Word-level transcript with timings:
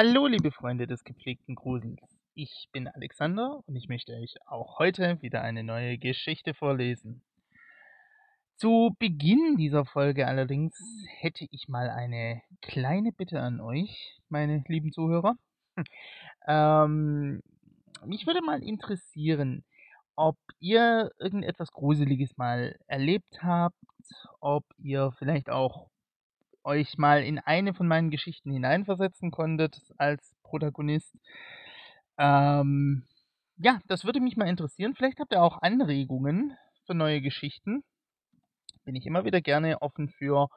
Hallo, 0.00 0.28
liebe 0.28 0.52
Freunde 0.52 0.86
des 0.86 1.02
gepflegten 1.02 1.56
Grusels. 1.56 1.98
Ich 2.34 2.68
bin 2.70 2.86
Alexander 2.86 3.64
und 3.66 3.74
ich 3.74 3.88
möchte 3.88 4.12
euch 4.12 4.36
auch 4.46 4.78
heute 4.78 5.20
wieder 5.22 5.42
eine 5.42 5.64
neue 5.64 5.98
Geschichte 5.98 6.54
vorlesen. 6.54 7.20
Zu 8.54 8.94
Beginn 9.00 9.56
dieser 9.56 9.84
Folge 9.84 10.28
allerdings 10.28 10.78
hätte 11.18 11.48
ich 11.50 11.66
mal 11.66 11.90
eine 11.90 12.40
kleine 12.62 13.10
Bitte 13.10 13.40
an 13.40 13.60
euch, 13.60 14.20
meine 14.28 14.62
lieben 14.68 14.92
Zuhörer. 14.92 15.34
ähm, 16.46 17.42
mich 18.04 18.24
würde 18.24 18.40
mal 18.40 18.62
interessieren, 18.62 19.64
ob 20.14 20.36
ihr 20.60 21.10
irgendetwas 21.18 21.72
Gruseliges 21.72 22.36
mal 22.36 22.78
erlebt 22.86 23.42
habt, 23.42 23.74
ob 24.38 24.64
ihr 24.78 25.10
vielleicht 25.18 25.50
auch 25.50 25.90
euch 26.68 26.98
mal 26.98 27.22
in 27.22 27.38
eine 27.38 27.74
von 27.74 27.88
meinen 27.88 28.10
Geschichten 28.10 28.52
hineinversetzen 28.52 29.30
konntet 29.30 29.80
als 29.96 30.36
Protagonist. 30.42 31.16
Ähm, 32.18 33.04
ja, 33.56 33.80
das 33.88 34.04
würde 34.04 34.20
mich 34.20 34.36
mal 34.36 34.48
interessieren. 34.48 34.94
Vielleicht 34.94 35.18
habt 35.18 35.32
ihr 35.32 35.42
auch 35.42 35.62
Anregungen 35.62 36.56
für 36.86 36.94
neue 36.94 37.20
Geschichten. 37.20 37.82
Bin 38.84 38.94
ich 38.94 39.06
immer 39.06 39.24
wieder 39.24 39.40
gerne 39.40 39.82
offen 39.82 40.08
für 40.10 40.48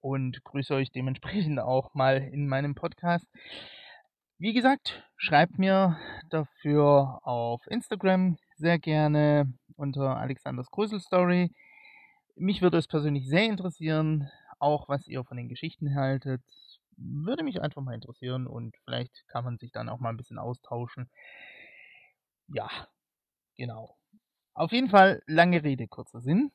und 0.00 0.42
grüße 0.44 0.74
euch 0.74 0.90
dementsprechend 0.92 1.60
auch 1.60 1.94
mal 1.94 2.16
in 2.16 2.48
meinem 2.48 2.74
Podcast. 2.74 3.26
Wie 4.38 4.52
gesagt, 4.52 5.02
schreibt 5.16 5.58
mir 5.58 5.96
dafür 6.30 7.20
auf 7.22 7.62
Instagram 7.68 8.36
sehr 8.56 8.78
gerne 8.78 9.52
unter 9.76 10.16
Alexanders 10.16 10.70
Gruselstory. 10.70 11.52
Mich 12.36 12.62
würde 12.62 12.78
es 12.78 12.88
persönlich 12.88 13.28
sehr 13.28 13.44
interessieren, 13.44 14.28
auch 14.58 14.88
was 14.88 15.06
ihr 15.06 15.24
von 15.24 15.36
den 15.36 15.48
Geschichten 15.48 15.94
haltet. 15.94 16.42
Würde 16.96 17.42
mich 17.42 17.60
einfach 17.60 17.82
mal 17.82 17.94
interessieren 17.94 18.46
und 18.46 18.76
vielleicht 18.84 19.26
kann 19.28 19.44
man 19.44 19.58
sich 19.58 19.72
dann 19.72 19.88
auch 19.88 19.98
mal 19.98 20.10
ein 20.10 20.16
bisschen 20.16 20.38
austauschen. 20.38 21.10
Ja, 22.48 22.68
genau. 23.56 23.96
Auf 24.54 24.72
jeden 24.72 24.88
Fall 24.88 25.22
lange 25.26 25.64
Rede, 25.64 25.88
kurzer 25.88 26.20
Sinn. 26.20 26.52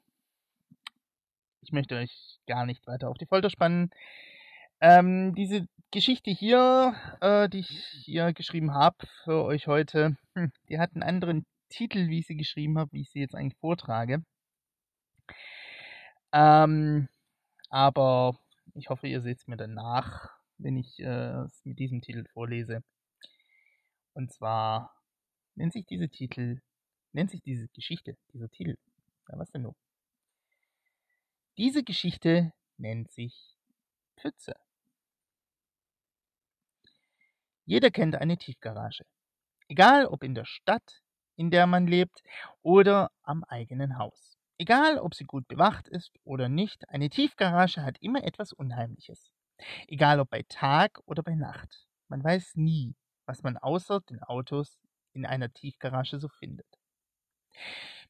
Ich 1.62 1.72
möchte 1.72 1.96
euch 1.98 2.40
gar 2.48 2.66
nicht 2.66 2.88
weiter 2.88 3.10
auf 3.10 3.18
die 3.18 3.26
Folter 3.26 3.50
spannen. 3.50 3.92
Ähm, 4.80 5.36
diese 5.36 5.68
Geschichte 5.92 6.32
hier, 6.32 6.96
äh, 7.20 7.50
die 7.50 7.60
ich 7.60 7.70
hier 8.06 8.32
geschrieben 8.34 8.74
habe 8.74 8.96
für 9.24 9.44
euch 9.44 9.68
heute, 9.68 10.16
hm, 10.36 10.52
die 10.70 10.80
hat 10.80 10.94
einen 10.94 11.04
anderen 11.04 11.46
Titel, 11.70 12.08
wie 12.08 12.20
ich 12.20 12.28
sie 12.28 12.38
geschrieben 12.38 12.78
habe, 12.78 12.92
wie 12.94 13.02
ich 13.02 13.12
sie 13.12 13.20
jetzt 13.20 13.36
eigentlich 13.36 13.60
vortrage. 13.60 14.24
Ähm, 16.32 17.10
aber 17.70 18.38
ich 18.74 18.90
hoffe, 18.90 19.08
ihr 19.08 19.22
seht 19.22 19.40
es 19.40 19.48
mir 19.48 19.58
danach, 19.58 20.30
wenn 20.58 20.78
ich 20.78 21.00
äh, 21.00 21.44
es 21.44 21.64
mit 21.66 21.80
diesem 21.80 22.02
Titel 22.02 22.26
vorlese. 22.34 22.84
Und 24.14 24.32
zwar 24.32 24.94
nennt 25.56 25.74
sich 25.74 25.86
diese 25.86 26.10
Titel, 26.10 26.62
nennt 27.14 27.32
sich 27.32 27.42
diese 27.42 27.68
Geschichte, 27.70 28.18
dieser 28.34 28.50
Titel. 28.50 28.78
Ja, 29.30 29.38
was 29.38 29.52
denn 29.52 29.64
nun? 29.64 29.76
Diese 31.58 31.84
Geschichte 31.84 32.54
nennt 32.78 33.12
sich 33.12 33.58
Pfütze. 34.18 34.56
Jeder 37.66 37.92
kennt 37.92 38.16
eine 38.16 38.38
Tiefgarage. 38.38 39.06
Egal 39.68 40.08
ob 40.08 40.24
in 40.24 40.34
der 40.34 40.46
Stadt, 40.46 41.02
in 41.36 41.52
der 41.52 41.68
man 41.68 41.86
lebt, 41.86 42.24
oder 42.64 43.12
am 43.22 43.44
eigenen 43.44 43.98
Haus. 43.98 44.39
Egal, 44.62 45.00
ob 45.00 45.16
sie 45.16 45.24
gut 45.24 45.48
bewacht 45.48 45.88
ist 45.88 46.12
oder 46.26 46.50
nicht, 46.50 46.90
eine 46.90 47.10
Tiefgarage 47.10 47.82
hat 47.82 47.98
immer 48.02 48.26
etwas 48.26 48.52
Unheimliches. 48.52 49.32
Egal 49.88 50.20
ob 50.20 50.30
bei 50.30 50.44
Tag 50.50 51.00
oder 51.06 51.24
bei 51.24 51.34
Nacht. 51.34 51.88
Man 52.10 52.22
weiß 52.22 52.56
nie, 52.56 52.94
was 53.26 53.42
man 53.42 53.56
außer 53.56 54.02
den 54.02 54.22
Autos 54.22 54.78
in 55.14 55.26
einer 55.26 55.50
Tiefgarage 55.54 56.20
so 56.20 56.28
findet. 56.28 56.68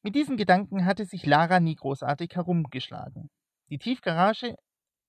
Mit 0.02 0.16
diesen 0.16 0.36
Gedanken 0.36 0.86
hatte 0.86 1.04
sich 1.04 1.24
Lara 1.24 1.60
nie 1.60 1.76
großartig 1.76 2.34
herumgeschlagen. 2.34 3.30
Die 3.68 3.78
Tiefgarage, 3.78 4.56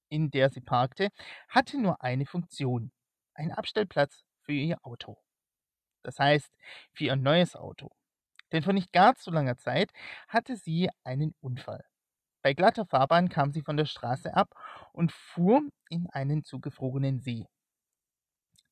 in 0.09 0.29
der 0.29 0.51
sie 0.51 0.61
parkte, 0.61 1.09
hatte 1.49 1.81
nur 1.81 2.03
eine 2.03 2.27
Funktion. 2.27 2.91
Ein 3.33 3.51
Abstellplatz 3.51 4.23
für 4.43 4.53
ihr 4.53 4.77
Auto. 4.85 5.17
Das 6.03 6.19
heißt, 6.19 6.53
für 6.93 7.05
ihr 7.05 7.15
neues 7.15 7.55
Auto. 7.55 7.89
Denn 8.51 8.63
vor 8.63 8.73
nicht 8.73 8.91
gar 8.91 9.15
zu 9.15 9.31
langer 9.31 9.57
Zeit 9.57 9.91
hatte 10.27 10.55
sie 10.55 10.89
einen 11.03 11.33
Unfall. 11.41 11.83
Bei 12.41 12.53
glatter 12.53 12.85
Fahrbahn 12.85 13.29
kam 13.29 13.51
sie 13.51 13.61
von 13.61 13.77
der 13.77 13.85
Straße 13.85 14.33
ab 14.33 14.49
und 14.93 15.11
fuhr 15.11 15.61
in 15.89 16.07
einen 16.09 16.43
zugefrorenen 16.43 17.19
See. 17.19 17.45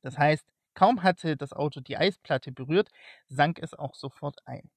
Das 0.01 0.17
heißt, 0.17 0.45
kaum 0.73 1.03
hatte 1.03 1.37
das 1.37 1.53
Auto 1.53 1.81
die 1.81 1.97
Eisplatte 1.97 2.51
berührt, 2.51 2.89
sank 3.27 3.59
es 3.59 3.73
auch 3.73 3.95
sofort 3.95 4.37
ein. 4.45 4.71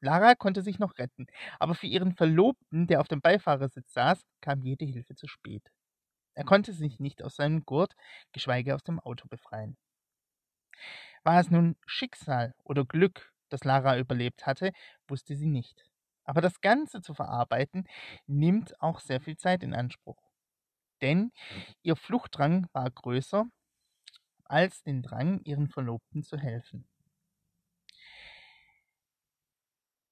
Lara 0.00 0.34
konnte 0.34 0.62
sich 0.62 0.78
noch 0.78 0.96
retten, 0.96 1.26
aber 1.58 1.74
für 1.74 1.86
ihren 1.86 2.14
Verlobten, 2.14 2.86
der 2.86 3.00
auf 3.00 3.08
dem 3.08 3.20
Beifahrersitz 3.20 3.92
saß, 3.92 4.24
kam 4.40 4.62
jede 4.62 4.86
Hilfe 4.86 5.14
zu 5.14 5.26
spät. 5.26 5.70
Er 6.34 6.44
konnte 6.44 6.72
sich 6.72 7.00
nicht 7.00 7.22
aus 7.22 7.36
seinem 7.36 7.66
Gurt, 7.66 7.94
geschweige 8.32 8.74
aus 8.74 8.82
dem 8.82 8.98
Auto 8.98 9.28
befreien. 9.28 9.76
War 11.22 11.40
es 11.40 11.50
nun 11.50 11.76
Schicksal 11.84 12.54
oder 12.64 12.86
Glück, 12.86 13.30
das 13.52 13.64
Lara 13.64 13.98
überlebt 13.98 14.46
hatte, 14.46 14.72
wusste 15.08 15.36
sie 15.36 15.46
nicht. 15.46 15.84
Aber 16.24 16.40
das 16.40 16.60
Ganze 16.60 17.02
zu 17.02 17.14
verarbeiten, 17.14 17.88
nimmt 18.26 18.80
auch 18.80 19.00
sehr 19.00 19.20
viel 19.20 19.36
Zeit 19.36 19.62
in 19.62 19.74
Anspruch. 19.74 20.30
Denn 21.02 21.32
ihr 21.82 21.96
Fluchtdrang 21.96 22.66
war 22.72 22.90
größer 22.90 23.46
als 24.44 24.82
den 24.82 25.02
Drang, 25.02 25.40
ihren 25.44 25.68
Verlobten 25.68 26.22
zu 26.22 26.36
helfen. 26.36 26.88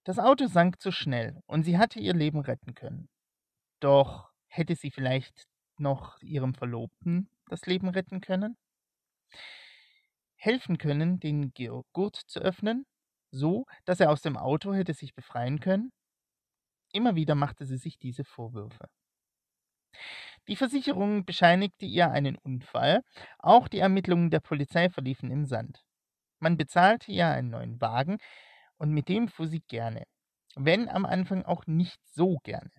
Das 0.05 0.19
Auto 0.19 0.47
sank 0.47 0.81
zu 0.81 0.91
schnell 0.91 1.43
und 1.47 1.65
sie 1.65 1.77
hatte 1.77 2.01
ihr 2.01 2.15
Leben 2.15 2.41
retten 2.41 2.75
können. 2.75 3.09
Doch 3.81 4.31
hätte 4.47 4.75
sie 4.75 4.91
vielleicht 4.91 5.47
noch 5.77 6.21
ihrem 6.23 6.55
Verlobten 6.55 7.29
das 7.49 7.67
Leben 7.67 7.89
retten 7.89 8.21
können? 8.21 8.57
Helfen 10.37 10.79
können, 10.79 11.21
den 11.21 11.53
Gurt 11.93 12.17
zu 12.17 12.41
öffnen 12.41 12.87
so, 13.31 13.67
dass 13.85 14.01
er 14.01 14.11
aus 14.11 14.23
dem 14.23 14.37
Auto 14.37 14.75
hätte 14.75 14.95
sich 14.95 15.15
befreien 15.15 15.61
können? 15.61 15.93
Immer 16.93 17.15
wieder 17.17 17.35
machte 17.35 17.67
sie 17.67 17.77
sich 17.77 17.99
diese 17.99 18.25
Vorwürfe. 18.25 18.89
Die 20.49 20.57
Versicherung 20.57 21.25
bescheinigte 21.25 21.85
ihr 21.85 22.11
einen 22.11 22.37
Unfall, 22.37 23.03
auch 23.39 23.69
die 23.69 23.79
Ermittlungen 23.79 24.31
der 24.31 24.41
Polizei 24.41 24.89
verliefen 24.89 25.31
im 25.31 25.45
Sand. 25.45 25.85
Man 26.41 26.57
bezahlte 26.57 27.13
ihr 27.13 27.29
einen 27.29 27.51
neuen 27.51 27.81
Wagen 27.81 28.19
und 28.79 28.91
mit 28.93 29.09
dem 29.09 29.29
fuhr 29.29 29.47
sie 29.49 29.61
gerne, 29.69 30.05
wenn 30.57 30.89
am 30.89 31.05
Anfang 31.05 31.45
auch 31.45 31.67
nicht 31.67 32.01
so 32.07 32.39
gerne. 32.45 32.71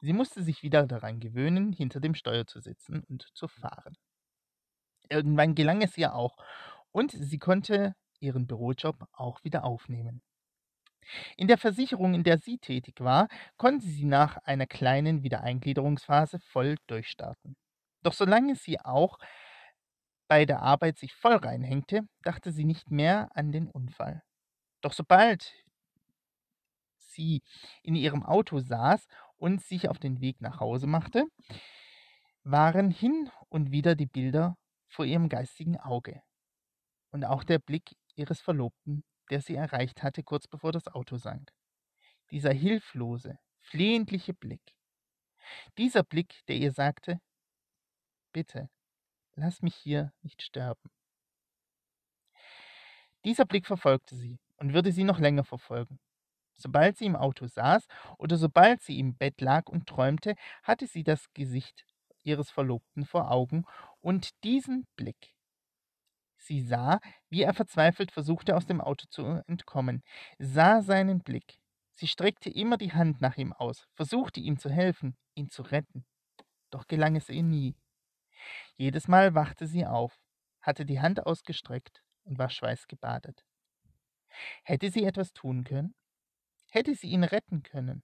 Sie 0.00 0.12
musste 0.12 0.42
sich 0.42 0.62
wieder 0.62 0.86
daran 0.86 1.18
gewöhnen, 1.18 1.72
hinter 1.72 2.00
dem 2.00 2.14
Steuer 2.14 2.46
zu 2.46 2.60
sitzen 2.60 3.02
und 3.08 3.26
zu 3.34 3.48
fahren. 3.48 3.96
Irgendwann 5.10 5.54
gelang 5.54 5.82
es 5.82 5.96
ihr 5.98 6.14
auch, 6.14 6.36
und 6.92 7.12
sie 7.12 7.38
konnte 7.38 7.94
ihren 8.20 8.46
Bürojob 8.46 9.06
auch 9.12 9.42
wieder 9.44 9.64
aufnehmen. 9.64 10.22
In 11.36 11.48
der 11.48 11.58
Versicherung, 11.58 12.14
in 12.14 12.22
der 12.22 12.38
sie 12.38 12.58
tätig 12.58 13.00
war, 13.00 13.28
konnte 13.56 13.86
sie 13.86 14.04
nach 14.04 14.36
einer 14.38 14.66
kleinen 14.66 15.22
Wiedereingliederungsphase 15.22 16.38
voll 16.40 16.76
durchstarten. 16.86 17.56
Doch 18.02 18.12
solange 18.12 18.54
sie 18.54 18.78
auch 18.80 19.18
bei 20.28 20.44
der 20.44 20.60
Arbeit 20.60 20.98
sich 20.98 21.14
voll 21.14 21.36
reinhängte, 21.36 22.02
dachte 22.22 22.52
sie 22.52 22.64
nicht 22.64 22.90
mehr 22.90 23.30
an 23.34 23.50
den 23.52 23.68
Unfall. 23.68 24.22
Doch 24.82 24.92
sobald 24.92 25.54
sie 26.96 27.42
in 27.82 27.94
ihrem 27.94 28.22
Auto 28.22 28.60
saß 28.60 29.06
und 29.36 29.62
sich 29.62 29.88
auf 29.88 29.98
den 29.98 30.20
Weg 30.20 30.40
nach 30.40 30.60
Hause 30.60 30.86
machte, 30.86 31.24
waren 32.44 32.90
hin 32.90 33.30
und 33.48 33.70
wieder 33.70 33.94
die 33.94 34.06
Bilder 34.06 34.56
vor 34.88 35.04
ihrem 35.04 35.28
geistigen 35.28 35.78
Auge 35.78 36.22
und 37.10 37.24
auch 37.24 37.44
der 37.44 37.58
Blick 37.58 37.96
ihres 38.18 38.40
Verlobten, 38.40 39.04
der 39.30 39.40
sie 39.40 39.54
erreicht 39.54 40.02
hatte, 40.02 40.22
kurz 40.22 40.46
bevor 40.46 40.72
das 40.72 40.88
Auto 40.88 41.16
sank. 41.16 41.52
Dieser 42.30 42.52
hilflose, 42.52 43.38
flehentliche 43.60 44.34
Blick. 44.34 44.74
Dieser 45.78 46.02
Blick, 46.02 46.44
der 46.48 46.56
ihr 46.56 46.72
sagte, 46.72 47.20
bitte, 48.32 48.68
lass 49.34 49.62
mich 49.62 49.74
hier 49.74 50.12
nicht 50.22 50.42
sterben. 50.42 50.90
Dieser 53.24 53.46
Blick 53.46 53.66
verfolgte 53.66 54.16
sie 54.16 54.38
und 54.56 54.74
würde 54.74 54.92
sie 54.92 55.04
noch 55.04 55.18
länger 55.18 55.44
verfolgen. 55.44 55.98
Sobald 56.56 56.96
sie 56.96 57.06
im 57.06 57.16
Auto 57.16 57.46
saß 57.46 57.86
oder 58.18 58.36
sobald 58.36 58.82
sie 58.82 58.98
im 58.98 59.16
Bett 59.16 59.40
lag 59.40 59.68
und 59.68 59.88
träumte, 59.88 60.34
hatte 60.62 60.86
sie 60.86 61.04
das 61.04 61.32
Gesicht 61.32 61.86
ihres 62.24 62.50
Verlobten 62.50 63.06
vor 63.06 63.30
Augen 63.30 63.64
und 64.00 64.42
diesen 64.44 64.86
Blick, 64.96 65.34
Sie 66.38 66.62
sah, 66.62 67.00
wie 67.28 67.42
er 67.42 67.52
verzweifelt 67.52 68.12
versuchte, 68.12 68.56
aus 68.56 68.66
dem 68.66 68.80
Auto 68.80 69.06
zu 69.10 69.42
entkommen, 69.46 70.02
sah 70.38 70.80
seinen 70.82 71.20
Blick. 71.20 71.58
Sie 71.94 72.06
streckte 72.06 72.48
immer 72.48 72.78
die 72.78 72.92
Hand 72.92 73.20
nach 73.20 73.36
ihm 73.36 73.52
aus, 73.52 73.86
versuchte 73.94 74.40
ihm 74.40 74.58
zu 74.58 74.70
helfen, 74.70 75.16
ihn 75.34 75.48
zu 75.50 75.62
retten. 75.62 76.06
Doch 76.70 76.86
gelang 76.86 77.16
es 77.16 77.28
ihr 77.28 77.42
nie. 77.42 77.76
Jedes 78.76 79.08
Mal 79.08 79.34
wachte 79.34 79.66
sie 79.66 79.84
auf, 79.84 80.16
hatte 80.60 80.86
die 80.86 81.00
Hand 81.00 81.26
ausgestreckt 81.26 82.02
und 82.24 82.38
war 82.38 82.50
schweißgebadet. 82.50 83.44
Hätte 84.62 84.90
sie 84.90 85.04
etwas 85.04 85.32
tun 85.32 85.64
können? 85.64 85.94
Hätte 86.70 86.94
sie 86.94 87.08
ihn 87.08 87.24
retten 87.24 87.62
können? 87.62 88.02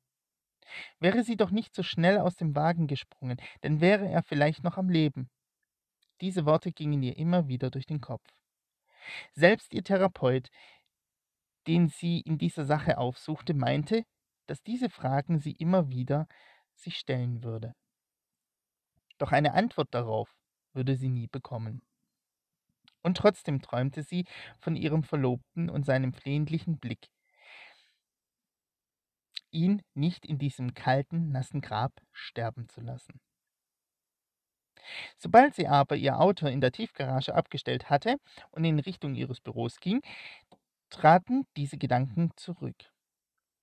Wäre 0.99 1.23
sie 1.23 1.37
doch 1.37 1.51
nicht 1.51 1.75
so 1.75 1.83
schnell 1.83 2.19
aus 2.19 2.37
dem 2.37 2.57
Wagen 2.57 2.87
gesprungen, 2.87 3.41
dann 3.61 3.81
wäre 3.81 4.09
er 4.09 4.23
vielleicht 4.23 4.65
noch 4.65 4.79
am 4.79 4.89
Leben. 4.89 5.31
Diese 6.21 6.47
Worte 6.47 6.73
gingen 6.73 7.03
ihr 7.03 7.17
immer 7.17 7.49
wieder 7.49 7.71
durch 7.71 7.87
den 7.87 8.01
Kopf. 8.01 8.25
Selbst 9.33 9.75
ihr 9.75 9.85
Therapeut, 9.85 10.49
den 11.67 11.89
sie 11.89 12.21
in 12.21 12.39
dieser 12.39 12.65
Sache 12.65 12.99
aufsuchte, 12.99 13.55
meinte, 13.55 14.05
dass 14.47 14.63
diese 14.63 14.91
Fragen 14.91 15.39
sie 15.39 15.53
immer 15.53 15.89
wieder 15.89 16.29
sich 16.75 16.97
stellen 16.97 17.43
würde. 17.43 17.75
Doch 19.19 19.33
eine 19.33 19.55
Antwort 19.55 19.89
darauf 19.93 20.35
würde 20.73 20.97
sie 20.97 21.09
nie 21.09 21.29
bekommen. 21.29 21.83
Und 23.03 23.17
trotzdem 23.17 23.61
träumte 23.61 24.03
sie 24.03 24.25
von 24.59 24.77
ihrem 24.77 25.03
Verlobten 25.03 25.69
und 25.69 25.85
seinem 25.85 26.13
flehentlichen 26.13 26.79
Blick, 26.79 27.11
ihn 29.51 29.83
nicht 29.95 30.27
in 30.27 30.39
diesem 30.39 30.75
kalten, 30.75 31.31
nassen 31.31 31.61
Grab 31.61 31.93
sterben 32.13 32.69
zu 32.69 32.81
lassen. 32.81 33.21
Sobald 35.19 35.55
sie 35.55 35.67
aber 35.67 35.97
ihr 35.97 36.21
Auto 36.21 36.47
in 36.47 36.61
der 36.61 36.73
Tiefgarage 36.73 37.35
abgestellt 37.35 37.91
hatte 37.91 38.17
und 38.51 38.65
in 38.65 38.79
Richtung 38.79 39.15
ihres 39.15 39.41
Büros 39.41 39.81
ging, 39.81 40.01
traten 40.91 41.47
diese 41.57 41.79
Gedanken 41.79 42.31
zurück. 42.37 42.91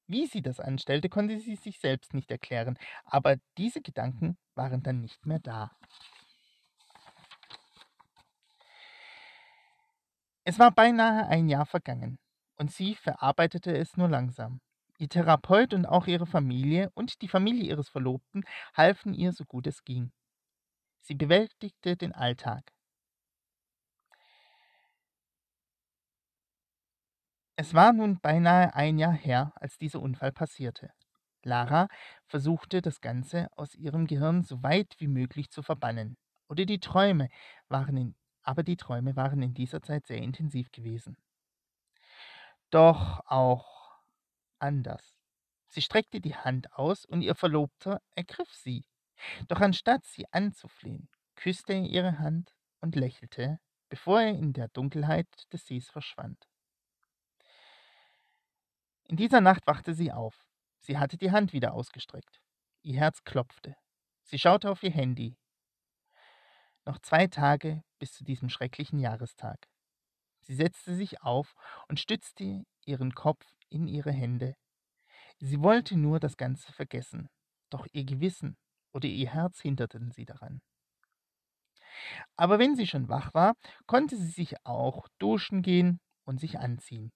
Wie 0.07 0.27
sie 0.27 0.41
das 0.41 0.59
anstellte, 0.59 1.07
konnte 1.07 1.39
sie 1.39 1.55
sich 1.55 1.79
selbst 1.79 2.13
nicht 2.13 2.29
erklären, 2.29 2.77
aber 3.05 3.37
diese 3.57 3.81
Gedanken 3.81 4.37
waren 4.55 4.83
dann 4.83 4.99
nicht 4.99 5.25
mehr 5.25 5.39
da. 5.39 5.71
Es 10.43 10.59
war 10.59 10.71
beinahe 10.71 11.27
ein 11.27 11.47
Jahr 11.47 11.65
vergangen, 11.65 12.19
und 12.57 12.71
sie 12.71 12.95
verarbeitete 12.95 13.77
es 13.77 13.95
nur 13.95 14.09
langsam. 14.09 14.59
Ihr 14.97 15.07
Therapeut 15.07 15.73
und 15.73 15.85
auch 15.85 16.07
ihre 16.07 16.25
Familie 16.25 16.91
und 16.93 17.21
die 17.21 17.27
Familie 17.27 17.63
ihres 17.63 17.89
Verlobten 17.89 18.43
halfen 18.75 19.13
ihr 19.13 19.31
so 19.31 19.45
gut 19.45 19.65
es 19.67 19.83
ging. 19.83 20.11
Sie 21.01 21.15
bewältigte 21.15 21.97
den 21.97 22.13
Alltag. 22.13 22.71
Es 27.55 27.73
war 27.73 27.93
nun 27.93 28.19
beinahe 28.19 28.73
ein 28.73 28.97
Jahr 28.97 29.13
her, 29.13 29.51
als 29.55 29.77
dieser 29.77 30.01
Unfall 30.01 30.31
passierte. 30.31 30.91
Lara 31.43 31.87
versuchte 32.27 32.81
das 32.81 33.01
Ganze 33.01 33.47
aus 33.55 33.75
ihrem 33.75 34.07
Gehirn 34.07 34.43
so 34.43 34.63
weit 34.63 34.95
wie 34.99 35.07
möglich 35.07 35.49
zu 35.49 35.61
verbannen. 35.63 36.17
Oder 36.47 36.65
die 36.65 36.79
Träume 36.79 37.29
waren 37.67 37.97
in, 37.97 38.15
aber 38.43 38.63
die 38.63 38.77
Träume 38.77 39.15
waren 39.15 39.41
in 39.41 39.53
dieser 39.53 39.81
Zeit 39.81 40.05
sehr 40.07 40.17
intensiv 40.17 40.71
gewesen. 40.71 41.17
Doch 42.69 43.21
auch 43.25 43.99
anders. 44.59 45.15
Sie 45.67 45.81
streckte 45.81 46.21
die 46.21 46.35
Hand 46.35 46.73
aus 46.73 47.05
und 47.05 47.21
ihr 47.21 47.35
Verlobter 47.35 48.01
ergriff 48.15 48.53
sie. 48.53 48.85
Doch 49.47 49.61
anstatt 49.61 50.05
sie 50.05 50.25
anzuflehen, 50.31 51.09
küsste 51.35 51.73
er 51.73 51.83
ihre 51.83 52.19
Hand 52.19 52.55
und 52.81 52.95
lächelte, 52.95 53.59
bevor 53.89 54.21
er 54.21 54.29
in 54.29 54.53
der 54.53 54.67
Dunkelheit 54.69 55.27
des 55.51 55.65
Sees 55.65 55.89
verschwand. 55.89 56.47
In 59.03 59.17
dieser 59.17 59.41
Nacht 59.41 59.67
wachte 59.67 59.93
sie 59.93 60.11
auf. 60.11 60.45
Sie 60.79 60.97
hatte 60.97 61.17
die 61.17 61.31
Hand 61.31 61.53
wieder 61.53 61.73
ausgestreckt. 61.73 62.41
Ihr 62.81 62.99
Herz 62.99 63.23
klopfte. 63.23 63.75
Sie 64.23 64.39
schaute 64.39 64.71
auf 64.71 64.81
ihr 64.83 64.91
Handy. 64.91 65.37
Noch 66.85 66.97
zwei 66.99 67.27
Tage 67.27 67.83
bis 67.99 68.13
zu 68.13 68.23
diesem 68.23 68.49
schrecklichen 68.49 68.99
Jahrestag. 68.99 69.67
Sie 70.39 70.55
setzte 70.55 70.95
sich 70.95 71.21
auf 71.21 71.53
und 71.87 71.99
stützte 71.99 72.63
ihren 72.85 73.13
Kopf 73.13 73.45
in 73.69 73.87
ihre 73.87 74.11
Hände. 74.11 74.55
Sie 75.39 75.61
wollte 75.61 75.97
nur 75.97 76.19
das 76.19 76.37
Ganze 76.37 76.71
vergessen, 76.71 77.29
doch 77.69 77.85
ihr 77.91 78.05
Gewissen 78.05 78.57
oder 78.93 79.07
ihr 79.07 79.29
Herz 79.29 79.61
hinderten 79.61 80.11
sie 80.11 80.25
daran. 80.25 80.61
Aber 82.35 82.59
wenn 82.59 82.75
sie 82.75 82.87
schon 82.87 83.09
wach 83.09 83.33
war, 83.33 83.55
konnte 83.85 84.15
sie 84.15 84.31
sich 84.31 84.65
auch 84.65 85.07
duschen 85.19 85.61
gehen 85.61 85.99
und 86.25 86.39
sich 86.39 86.59
anziehen. 86.59 87.11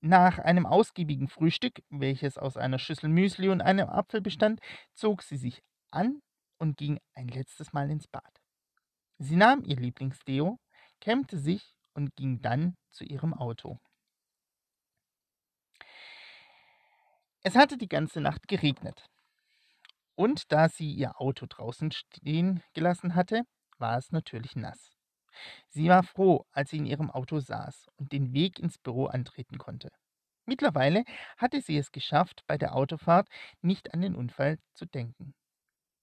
Nach 0.00 0.38
einem 0.38 0.66
ausgiebigen 0.66 1.28
Frühstück, 1.28 1.82
welches 1.90 2.38
aus 2.38 2.56
einer 2.56 2.78
Schüssel 2.78 3.08
Müsli 3.08 3.48
und 3.48 3.60
einem 3.60 3.88
Apfel 3.88 4.20
bestand, 4.20 4.60
zog 4.94 5.22
sie 5.22 5.36
sich 5.36 5.62
an 5.90 6.20
und 6.58 6.76
ging 6.76 7.00
ein 7.14 7.28
letztes 7.28 7.72
Mal 7.72 7.90
ins 7.90 8.06
Bad. 8.06 8.40
Sie 9.18 9.36
nahm 9.36 9.64
ihr 9.64 9.76
Lieblingsdeo, 9.76 10.58
kämmte 11.00 11.38
sich 11.38 11.74
und 11.94 12.14
ging 12.14 12.40
dann 12.40 12.76
zu 12.90 13.04
ihrem 13.04 13.34
Auto. 13.34 13.80
Es 17.42 17.56
hatte 17.56 17.76
die 17.76 17.88
ganze 17.88 18.20
Nacht 18.20 18.46
geregnet. 18.46 19.08
Und 20.18 20.50
da 20.50 20.68
sie 20.68 20.92
ihr 20.92 21.20
Auto 21.20 21.46
draußen 21.48 21.92
stehen 21.92 22.60
gelassen 22.74 23.14
hatte, 23.14 23.42
war 23.78 23.96
es 23.98 24.10
natürlich 24.10 24.56
nass. 24.56 24.90
Sie 25.68 25.88
war 25.88 26.02
froh, 26.02 26.44
als 26.50 26.70
sie 26.70 26.78
in 26.78 26.86
ihrem 26.86 27.08
Auto 27.08 27.38
saß 27.38 27.86
und 27.94 28.10
den 28.10 28.32
Weg 28.32 28.58
ins 28.58 28.78
Büro 28.78 29.06
antreten 29.06 29.58
konnte. 29.58 29.90
Mittlerweile 30.44 31.04
hatte 31.36 31.60
sie 31.60 31.78
es 31.78 31.92
geschafft, 31.92 32.42
bei 32.48 32.58
der 32.58 32.74
Autofahrt 32.74 33.28
nicht 33.62 33.94
an 33.94 34.00
den 34.00 34.16
Unfall 34.16 34.58
zu 34.74 34.86
denken. 34.86 35.34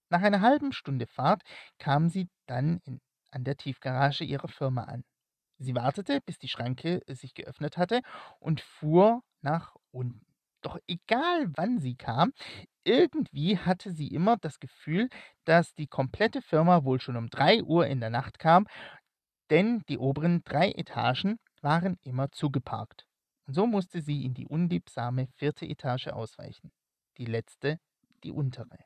Nach 0.10 0.22
einer 0.22 0.40
halben 0.40 0.72
Stunde 0.72 1.08
Fahrt 1.08 1.42
kam 1.78 2.08
sie 2.08 2.30
dann 2.46 2.80
in, 2.86 3.02
an 3.32 3.44
der 3.44 3.58
Tiefgarage 3.58 4.24
ihrer 4.24 4.48
Firma 4.48 4.86
an. 4.86 5.04
Sie 5.58 5.76
wartete, 5.76 6.22
bis 6.22 6.38
die 6.38 6.48
Schranke 6.48 7.02
sich 7.10 7.34
geöffnet 7.34 7.76
hatte 7.76 8.00
und 8.40 8.62
fuhr 8.62 9.24
nach 9.42 9.76
unten. 9.92 10.25
Doch 10.66 10.80
egal 10.88 11.46
wann 11.56 11.78
sie 11.78 11.96
kam, 11.96 12.34
irgendwie 12.84 13.60
hatte 13.60 13.92
sie 13.92 14.08
immer 14.08 14.36
das 14.38 14.60
Gefühl, 14.60 15.10
dass 15.44 15.76
die 15.76 15.86
komplette 15.86 16.42
Firma 16.42 16.84
wohl 16.84 17.00
schon 17.00 17.18
um 17.18 17.30
3 17.30 17.62
Uhr 17.64 17.86
in 17.86 18.00
der 18.00 18.10
Nacht 18.10 18.40
kam, 18.40 18.66
denn 19.52 19.84
die 19.90 20.00
oberen 20.00 20.44
drei 20.44 20.72
Etagen 20.72 21.38
waren 21.62 22.00
immer 22.02 22.32
zugeparkt. 22.32 23.06
Und 23.46 23.54
so 23.54 23.68
musste 23.68 24.02
sie 24.02 24.26
in 24.26 24.34
die 24.34 24.48
unliebsame 24.48 25.28
vierte 25.36 25.68
Etage 25.68 26.08
ausweichen. 26.08 26.72
Die 27.20 27.26
letzte, 27.26 27.80
die 28.24 28.32
untere. 28.32 28.80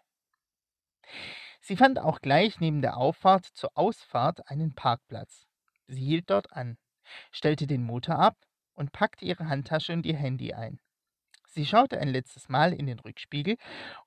Sie 1.62 1.78
fand 1.78 1.98
auch 1.98 2.20
gleich 2.20 2.60
neben 2.60 2.82
der 2.82 2.98
Auffahrt 2.98 3.46
zur 3.46 3.72
Ausfahrt 3.76 4.50
einen 4.50 4.76
Parkplatz. 4.76 5.48
Sie 5.88 6.04
hielt 6.04 6.30
dort 6.30 6.52
an, 6.52 6.78
stellte 7.32 7.68
den 7.68 7.84
Motor 7.84 8.20
ab 8.20 8.36
und 8.74 8.92
packte 8.92 9.24
ihre 9.24 9.48
Handtasche 9.48 9.94
und 9.94 10.06
ihr 10.06 10.18
Handy 10.18 10.54
ein. 10.54 10.82
Sie 11.50 11.66
schaute 11.66 12.00
ein 12.00 12.10
letztes 12.10 12.48
Mal 12.48 12.74
in 12.74 12.86
den 12.86 13.00
Rückspiegel, 13.00 13.58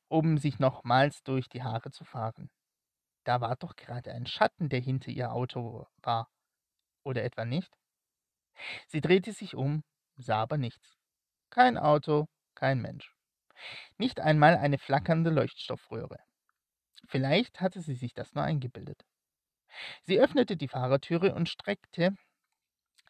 um 0.09 0.39
sich 0.39 0.59
nochmals 0.59 1.23
durch 1.23 1.49
die 1.49 1.63
Haare 1.63 1.91
zu 1.91 2.05
fahren. 2.05 2.51
Da 3.25 3.41
war 3.41 3.57
doch 3.57 3.77
gerade 3.77 4.13
ein 4.13 4.27
Schatten, 4.27 4.69
der 4.69 4.81
hinter 4.81 5.11
ihr 5.11 5.33
Auto 5.33 5.87
war. 6.03 6.29
Oder 7.05 7.25
etwa 7.25 7.45
nicht? 7.45 7.73
Sie 8.87 9.01
drehte 9.01 9.33
sich 9.33 9.55
um, 9.55 9.83
sah 10.17 10.43
aber 10.43 10.57
nichts. 10.57 10.97
Kein 11.51 11.79
Auto, 11.79 12.29
kein 12.55 12.81
Mensch. 12.81 13.13
Nicht 13.99 14.21
einmal 14.21 14.57
eine 14.57 14.79
flackernde 14.79 15.31
Leuchtstoffröhre. 15.31 16.19
Vielleicht 17.09 17.61
hatte 17.61 17.81
sie 17.81 17.95
sich 17.95 18.15
das 18.15 18.35
nur 18.35 18.45
eingebildet. 18.45 19.05
Sie 20.03 20.21
öffnete 20.21 20.57
die 20.57 20.69
Fahrertüre 20.69 21.35
und 21.35 21.49
streckte 21.49 22.15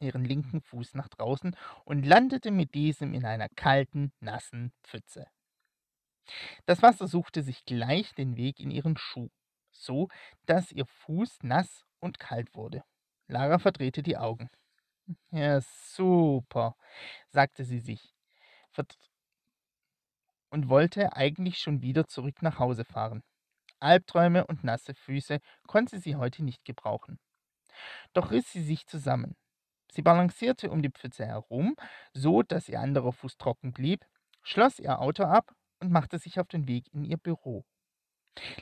ihren 0.02 0.24
linken 0.24 0.60
Fuß 0.60 0.94
nach 0.94 1.08
draußen 1.08 1.56
und 1.84 2.04
landete 2.04 2.50
mit 2.50 2.74
diesem 2.74 3.14
in 3.14 3.24
einer 3.24 3.48
kalten, 3.48 4.12
nassen 4.20 4.72
Pfütze. 4.82 5.26
Das 6.66 6.82
Wasser 6.82 7.08
suchte 7.08 7.42
sich 7.42 7.64
gleich 7.64 8.14
den 8.14 8.36
Weg 8.36 8.60
in 8.60 8.70
ihren 8.70 8.96
Schuh, 8.96 9.30
so 9.70 10.08
dass 10.46 10.70
ihr 10.72 10.86
Fuß 10.86 11.42
nass 11.42 11.84
und 12.00 12.18
kalt 12.18 12.54
wurde. 12.54 12.84
Lara 13.28 13.58
verdrehte 13.58 14.02
die 14.02 14.16
Augen. 14.16 14.50
Ja, 15.30 15.60
super, 15.60 16.76
sagte 17.30 17.64
sie 17.64 17.80
sich 17.80 18.14
und 20.52 20.68
wollte 20.68 21.16
eigentlich 21.16 21.58
schon 21.58 21.80
wieder 21.82 22.06
zurück 22.06 22.42
nach 22.42 22.58
Hause 22.58 22.84
fahren. 22.84 23.22
Albträume 23.80 24.46
und 24.46 24.62
nasse 24.62 24.94
Füße 24.94 25.40
konnte 25.66 25.98
sie 25.98 26.16
heute 26.16 26.44
nicht 26.44 26.64
gebrauchen. 26.64 27.18
Doch 28.12 28.30
riss 28.30 28.52
sie 28.52 28.62
sich 28.62 28.86
zusammen. 28.86 29.34
Sie 29.94 30.00
balancierte 30.02 30.70
um 30.70 30.80
die 30.80 30.90
Pfütze 30.90 31.26
herum, 31.26 31.76
so 32.14 32.42
dass 32.42 32.68
ihr 32.68 32.80
anderer 32.80 33.12
Fuß 33.12 33.36
trocken 33.36 33.72
blieb, 33.72 34.06
schloss 34.42 34.78
ihr 34.78 34.98
Auto 35.00 35.24
ab 35.24 35.54
und 35.80 35.92
machte 35.92 36.18
sich 36.18 36.40
auf 36.40 36.48
den 36.48 36.66
Weg 36.66 36.86
in 36.94 37.04
ihr 37.04 37.18
Büro. 37.18 37.66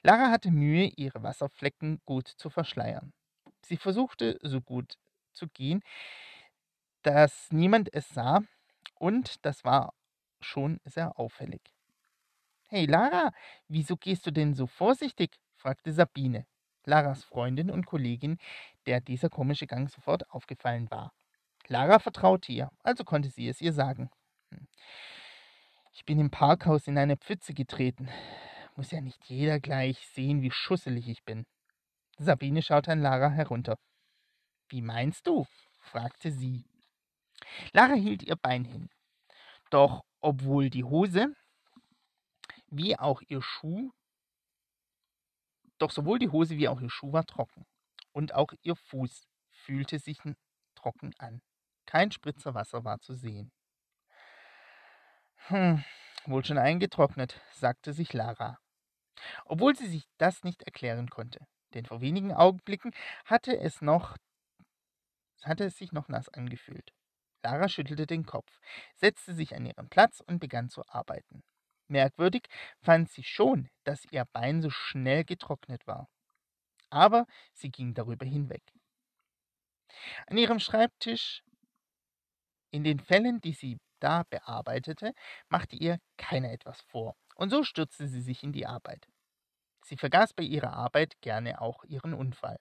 Lara 0.03 0.31
hatte 0.31 0.51
Mühe, 0.51 0.91
ihre 0.97 1.23
Wasserflecken 1.23 2.01
gut 2.05 2.27
zu 2.27 2.51
verschleiern. 2.51 3.13
Sie 3.65 3.77
versuchte 3.77 4.41
so 4.43 4.61
gut 4.61 4.95
zu 5.33 5.47
gehen, 5.47 5.83
dass 7.03 7.53
niemand 7.53 7.95
es 7.95 8.09
sah, 8.09 8.41
und 8.97 9.45
das 9.47 9.65
war 9.65 9.95
schon 10.41 10.81
sehr 10.85 11.17
auffällig. 11.17 11.63
Hey 12.69 12.87
Lara, 12.87 13.31
wieso 13.69 13.97
gehst 13.97 14.27
du 14.27 14.33
denn 14.33 14.55
so 14.55 14.67
vorsichtig? 14.67 15.39
fragte 15.55 15.93
Sabine. 15.93 16.47
Laras 16.85 17.23
Freundin 17.25 17.71
und 17.71 17.87
Kollegin, 17.87 18.39
der 18.87 19.01
dieser 19.01 19.29
komische 19.29 19.67
Gang 19.67 19.91
sofort 19.91 20.29
aufgefallen 20.31 20.91
war. 20.91 21.13
Lara 21.69 21.99
vertraute 21.99 22.53
ihr, 22.53 22.71
also 22.83 23.05
konnte 23.05 23.31
sie 23.31 23.49
es 23.49 23.61
ihr 23.61 23.73
sagen. 23.73 24.11
Hm. 24.51 24.67
Ich 25.93 26.05
bin 26.05 26.19
im 26.19 26.31
Parkhaus 26.31 26.87
in 26.87 26.99
eine 26.99 27.17
Pfütze 27.17 27.55
getreten. 27.55 28.09
Muss 28.77 28.91
ja 28.91 29.01
nicht 29.01 29.25
jeder 29.27 29.61
gleich 29.61 30.07
sehen, 30.15 30.43
wie 30.43 30.51
schusselig 30.51 31.09
ich 31.09 31.25
bin. 31.25 31.45
Sabine 32.19 32.63
schaute 32.63 32.93
an 32.93 33.01
Lara 33.01 33.31
herunter. 33.31 33.79
Wie 34.69 34.83
meinst 34.83 35.27
du? 35.27 35.47
fragte 35.81 36.31
sie. 36.31 36.65
Lara 37.73 37.95
hielt 37.95 38.23
ihr 38.23 38.37
Bein 38.37 38.65
hin. 38.65 38.91
Doch 39.71 40.05
obwohl 40.21 40.71
die 40.71 40.85
Hose 40.85 41.35
wie 42.69 42.97
auch 42.99 43.21
ihr 43.27 43.43
Schuh, 43.43 43.91
doch 45.79 45.91
sowohl 45.91 46.19
die 46.19 46.29
Hose 46.29 46.57
wie 46.57 46.69
auch 46.69 46.81
ihr 46.81 46.91
Schuh 46.91 47.13
war 47.13 47.25
trocken. 47.25 47.67
Und 48.13 48.35
auch 48.35 48.53
ihr 48.63 48.77
Fuß 48.77 49.27
fühlte 49.51 49.99
sich 49.99 50.21
trocken 50.75 51.15
an. 51.19 51.41
Kein 51.91 52.13
Spritzer 52.13 52.55
Wasser 52.55 52.85
war 52.85 53.01
zu 53.01 53.15
sehen. 53.15 53.51
Hm, 55.49 55.83
wohl 56.27 56.45
schon 56.45 56.57
eingetrocknet, 56.57 57.41
sagte 57.51 57.93
sich 57.93 58.13
Lara. 58.13 58.61
Obwohl 59.45 59.75
sie 59.75 59.89
sich 59.89 60.05
das 60.17 60.45
nicht 60.45 60.63
erklären 60.63 61.11
konnte, 61.11 61.41
denn 61.75 61.87
vor 61.87 62.01
wenigen 62.01 62.33
Augenblicken 62.33 62.93
hatte 63.25 63.59
es 63.59 63.83
noch 63.83 64.17
hatte 65.43 65.65
es 65.65 65.79
sich 65.79 65.91
noch 65.91 66.07
nass 66.07 66.29
angefühlt. 66.29 66.93
Lara 67.43 67.69
schüttelte 67.69 68.07
den 68.07 68.25
Kopf, 68.25 68.61
setzte 68.95 69.35
sich 69.35 69.57
an 69.57 69.67
ihren 69.67 69.89
Platz 69.89 70.21
und 70.21 70.39
begann 70.39 70.69
zu 70.69 70.87
arbeiten. 70.87 71.43
Merkwürdig 71.89 72.47
fand 72.81 73.11
sie 73.11 73.25
schon, 73.25 73.69
dass 73.83 74.05
ihr 74.13 74.27
Bein 74.33 74.63
so 74.63 74.71
schnell 74.71 75.25
getrocknet 75.25 75.89
war. 75.89 76.09
Aber 76.89 77.27
sie 77.53 77.71
ging 77.73 77.95
darüber 77.95 78.27
hinweg. 78.27 78.63
An 80.29 80.39
ihrem 80.39 80.61
Schreibtisch, 80.61 81.43
in 82.71 82.85
den 82.85 83.01
Fällen, 83.01 83.41
die 83.41 83.53
sie 83.53 83.79
da 84.01 84.25
bearbeitete, 84.31 85.13
machte 85.49 85.77
ihr 85.77 85.99
keiner 86.17 86.53
etwas 86.53 86.81
vor, 86.83 87.17
und 87.35 87.51
so 87.51 87.65
stürzte 87.65 88.09
sie 88.09 88.23
sich 88.23 88.43
in 88.43 88.53
die 88.53 88.67
Arbeit. 88.67 89.07
Sie 89.85 89.97
vergaß 89.97 90.35
bei 90.35 90.45
ihrer 90.45 90.73
Arbeit 90.75 91.21
gerne 91.23 91.61
auch 91.61 91.85
ihren 91.85 92.15
Unfall, 92.15 92.59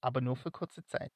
aber 0.00 0.20
nur 0.20 0.36
für 0.36 0.50
kurze 0.50 0.84
Zeit. 0.84 1.12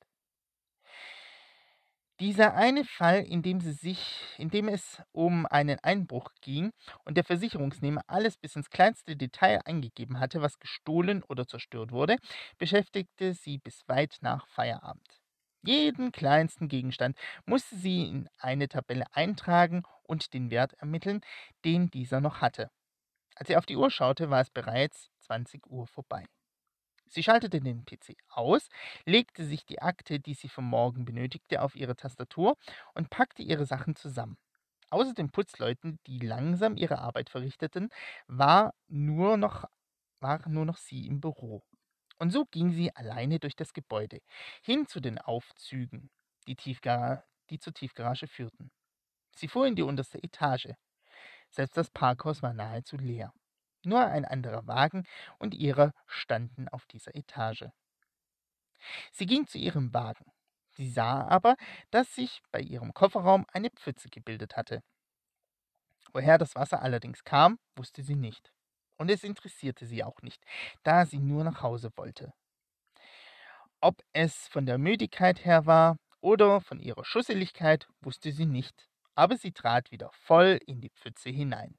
Dieser 2.21 2.55
eine 2.55 2.85
Fall, 2.85 3.25
in 3.25 3.43
dem, 3.43 3.61
sie 3.61 3.73
sich, 3.73 4.21
in 4.39 4.49
dem 4.49 4.69
es 4.69 5.03
um 5.13 5.45
einen 5.47 5.79
Einbruch 5.81 6.31
ging 6.41 6.71
und 7.05 7.17
der 7.17 7.25
Versicherungsnehmer 7.25 8.03
alles 8.07 8.37
bis 8.37 8.55
ins 8.55 8.71
kleinste 8.71 9.17
Detail 9.17 9.61
eingegeben 9.65 10.21
hatte, 10.21 10.41
was 10.41 10.59
gestohlen 10.61 11.23
oder 11.25 11.47
zerstört 11.47 11.91
wurde, 11.91 12.17
beschäftigte 12.59 13.35
sie 13.35 13.59
bis 13.59 13.83
weit 13.89 14.19
nach 14.21 14.47
Feierabend. 14.47 15.22
Jeden 15.65 16.11
kleinsten 16.11 16.69
Gegenstand 16.69 17.17
musste 17.47 17.77
sie 17.77 18.09
in 18.09 18.29
eine 18.39 18.69
Tabelle 18.69 19.05
eintragen 19.13 19.85
und 20.03 20.35
den 20.35 20.51
Wert 20.51 20.73
ermitteln, 20.75 21.21
den 21.65 21.89
dieser 21.89 22.21
noch 22.21 22.41
hatte. 22.41 22.71
Als 23.37 23.49
sie 23.49 23.57
auf 23.57 23.67
die 23.67 23.77
Uhr 23.77 23.91
schaute, 23.91 24.29
war 24.29 24.41
es 24.41 24.51
bereits 24.51 25.11
20 25.21 25.67
Uhr 25.69 25.87
vorbei. 25.87 26.25
Sie 27.07 27.23
schaltete 27.23 27.61
den 27.61 27.85
PC 27.85 28.17
aus, 28.29 28.69
legte 29.05 29.45
sich 29.45 29.65
die 29.65 29.81
Akte, 29.83 30.19
die 30.19 30.35
sie 30.35 30.49
für 30.49 30.63
morgen 30.63 31.05
benötigte, 31.05 31.63
auf 31.63 31.77
ihre 31.77 31.95
Tastatur 31.95 32.57
und 32.95 33.11
packte 33.11 33.43
ihre 33.43 33.67
Sachen 33.67 33.95
zusammen. 33.95 34.39
Außer 34.91 35.15
den 35.15 35.31
Putzleuten, 35.31 36.01
die 36.07 36.19
langsam 36.19 36.77
ihre 36.77 36.99
Arbeit 36.99 37.31
verrichteten, 37.31 37.91
war 38.27 38.75
nur 38.89 39.37
noch, 39.37 39.65
war 40.21 40.47
nur 40.49 40.65
noch 40.65 40.77
sie 40.77 41.07
im 41.07 41.21
Büro. 41.21 41.63
Und 42.23 42.31
so 42.31 42.45
ging 42.45 42.71
sie 42.71 42.95
alleine 42.95 43.41
durch 43.41 43.57
das 43.57 43.73
Gebäude, 43.73 44.21
hin 44.63 44.87
zu 44.87 45.01
den 45.01 45.19
Aufzügen, 45.19 46.09
die, 46.47 46.55
Tiefgara 46.55 47.25
die 47.51 47.59
zur 47.59 47.75
Tiefgarage 47.75 48.29
führten. 48.29 48.71
Sie 49.35 49.49
fuhr 49.49 49.67
in 49.67 49.75
die 49.75 49.83
unterste 49.83 50.23
Etage. 50.23 50.69
Selbst 51.51 51.77
das 51.77 51.91
Parkhaus 51.91 52.41
war 52.41 52.55
nahezu 52.55 52.97
leer. 52.97 53.33
Nur 53.83 54.07
ein 54.07 54.25
anderer 54.25 54.69
Wagen 54.69 55.05
und 55.41 55.53
ihrer 55.53 55.93
standen 56.07 56.69
auf 56.69 56.87
dieser 56.87 57.13
Etage. 57.17 57.65
Sie 59.11 59.27
ging 59.27 59.49
zu 59.49 59.59
ihrem 59.59 59.93
Wagen. 59.93 60.27
Sie 60.71 60.89
sah 60.89 61.27
aber, 61.27 61.57
dass 61.91 62.15
sich 62.15 62.41
bei 62.53 62.61
ihrem 62.61 62.95
Kofferraum 62.95 63.47
eine 63.53 63.71
Pfütze 63.71 64.11
gebildet 64.11 64.57
hatte. 64.57 64.85
Woher 66.13 66.39
das 66.39 66.55
Wasser 66.55 66.83
allerdings 66.83 67.25
kam, 67.25 67.59
wusste 67.75 68.05
sie 68.05 68.15
nicht. 68.15 68.53
Und 68.99 69.11
es 69.11 69.25
interessierte 69.25 69.87
sie 69.87 70.05
auch 70.05 70.23
nicht, 70.23 70.45
da 70.83 71.07
sie 71.07 71.19
nur 71.19 71.45
nach 71.45 71.63
Hause 71.63 71.91
wollte. 71.97 72.33
Ob 73.81 74.03
es 74.13 74.47
von 74.49 74.65
der 74.65 74.79
Müdigkeit 74.79 75.45
her 75.45 75.67
war 75.67 75.97
oder 76.21 76.61
von 76.61 76.79
ihrer 76.79 77.05
Schusseligkeit, 77.05 77.89
wusste 78.01 78.31
sie 78.31 78.47
nicht, 78.47 78.89
aber 79.15 79.37
sie 79.37 79.53
trat 79.53 79.91
wieder 79.91 80.11
voll 80.13 80.61
in 80.67 80.81
die 80.81 80.91
Pfütze 80.91 81.31
hinein. 81.31 81.77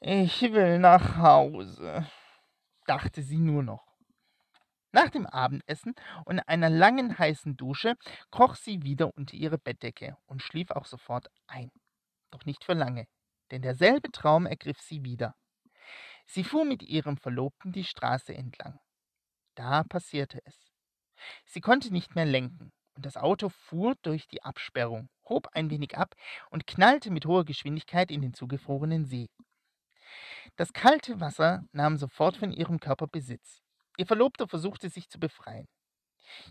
Ich 0.00 0.42
will 0.42 0.78
nach 0.78 1.16
Hause, 1.16 2.06
dachte 2.86 3.22
sie 3.22 3.38
nur 3.38 3.62
noch. 3.62 3.92
Nach 4.92 5.08
dem 5.08 5.26
Abendessen 5.26 5.94
und 6.24 6.40
einer 6.40 6.68
langen 6.68 7.18
heißen 7.18 7.56
Dusche 7.56 7.94
kroch 8.30 8.56
sie 8.56 8.82
wieder 8.82 9.16
unter 9.16 9.34
ihre 9.34 9.58
Bettdecke 9.58 10.16
und 10.26 10.42
schlief 10.42 10.70
auch 10.70 10.84
sofort 10.84 11.28
ein. 11.46 11.70
Doch 12.30 12.44
nicht 12.44 12.64
für 12.64 12.74
lange, 12.74 13.06
denn 13.52 13.62
derselbe 13.62 14.10
Traum 14.10 14.46
ergriff 14.46 14.80
sie 14.80 15.04
wieder. 15.04 15.36
Sie 16.26 16.42
fuhr 16.42 16.64
mit 16.64 16.82
ihrem 16.82 17.18
Verlobten 17.18 17.70
die 17.70 17.84
Straße 17.84 18.34
entlang. 18.34 18.80
Da 19.54 19.84
passierte 19.84 20.40
es. 20.46 20.72
Sie 21.44 21.60
konnte 21.60 21.92
nicht 21.92 22.14
mehr 22.14 22.24
lenken, 22.24 22.72
und 22.94 23.04
das 23.04 23.18
Auto 23.18 23.50
fuhr 23.50 23.94
durch 24.02 24.26
die 24.26 24.42
Absperrung, 24.42 25.10
hob 25.28 25.48
ein 25.52 25.68
wenig 25.68 25.96
ab 25.98 26.14
und 26.50 26.66
knallte 26.66 27.10
mit 27.10 27.26
hoher 27.26 27.44
Geschwindigkeit 27.44 28.10
in 28.10 28.22
den 28.22 28.32
zugefrorenen 28.32 29.04
See. 29.04 29.28
Das 30.56 30.72
kalte 30.72 31.20
Wasser 31.20 31.62
nahm 31.72 31.98
sofort 31.98 32.38
von 32.38 32.52
ihrem 32.52 32.80
Körper 32.80 33.06
Besitz. 33.06 33.60
Ihr 33.98 34.06
Verlobter 34.06 34.48
versuchte 34.48 34.88
sich 34.88 35.10
zu 35.10 35.20
befreien. 35.20 35.68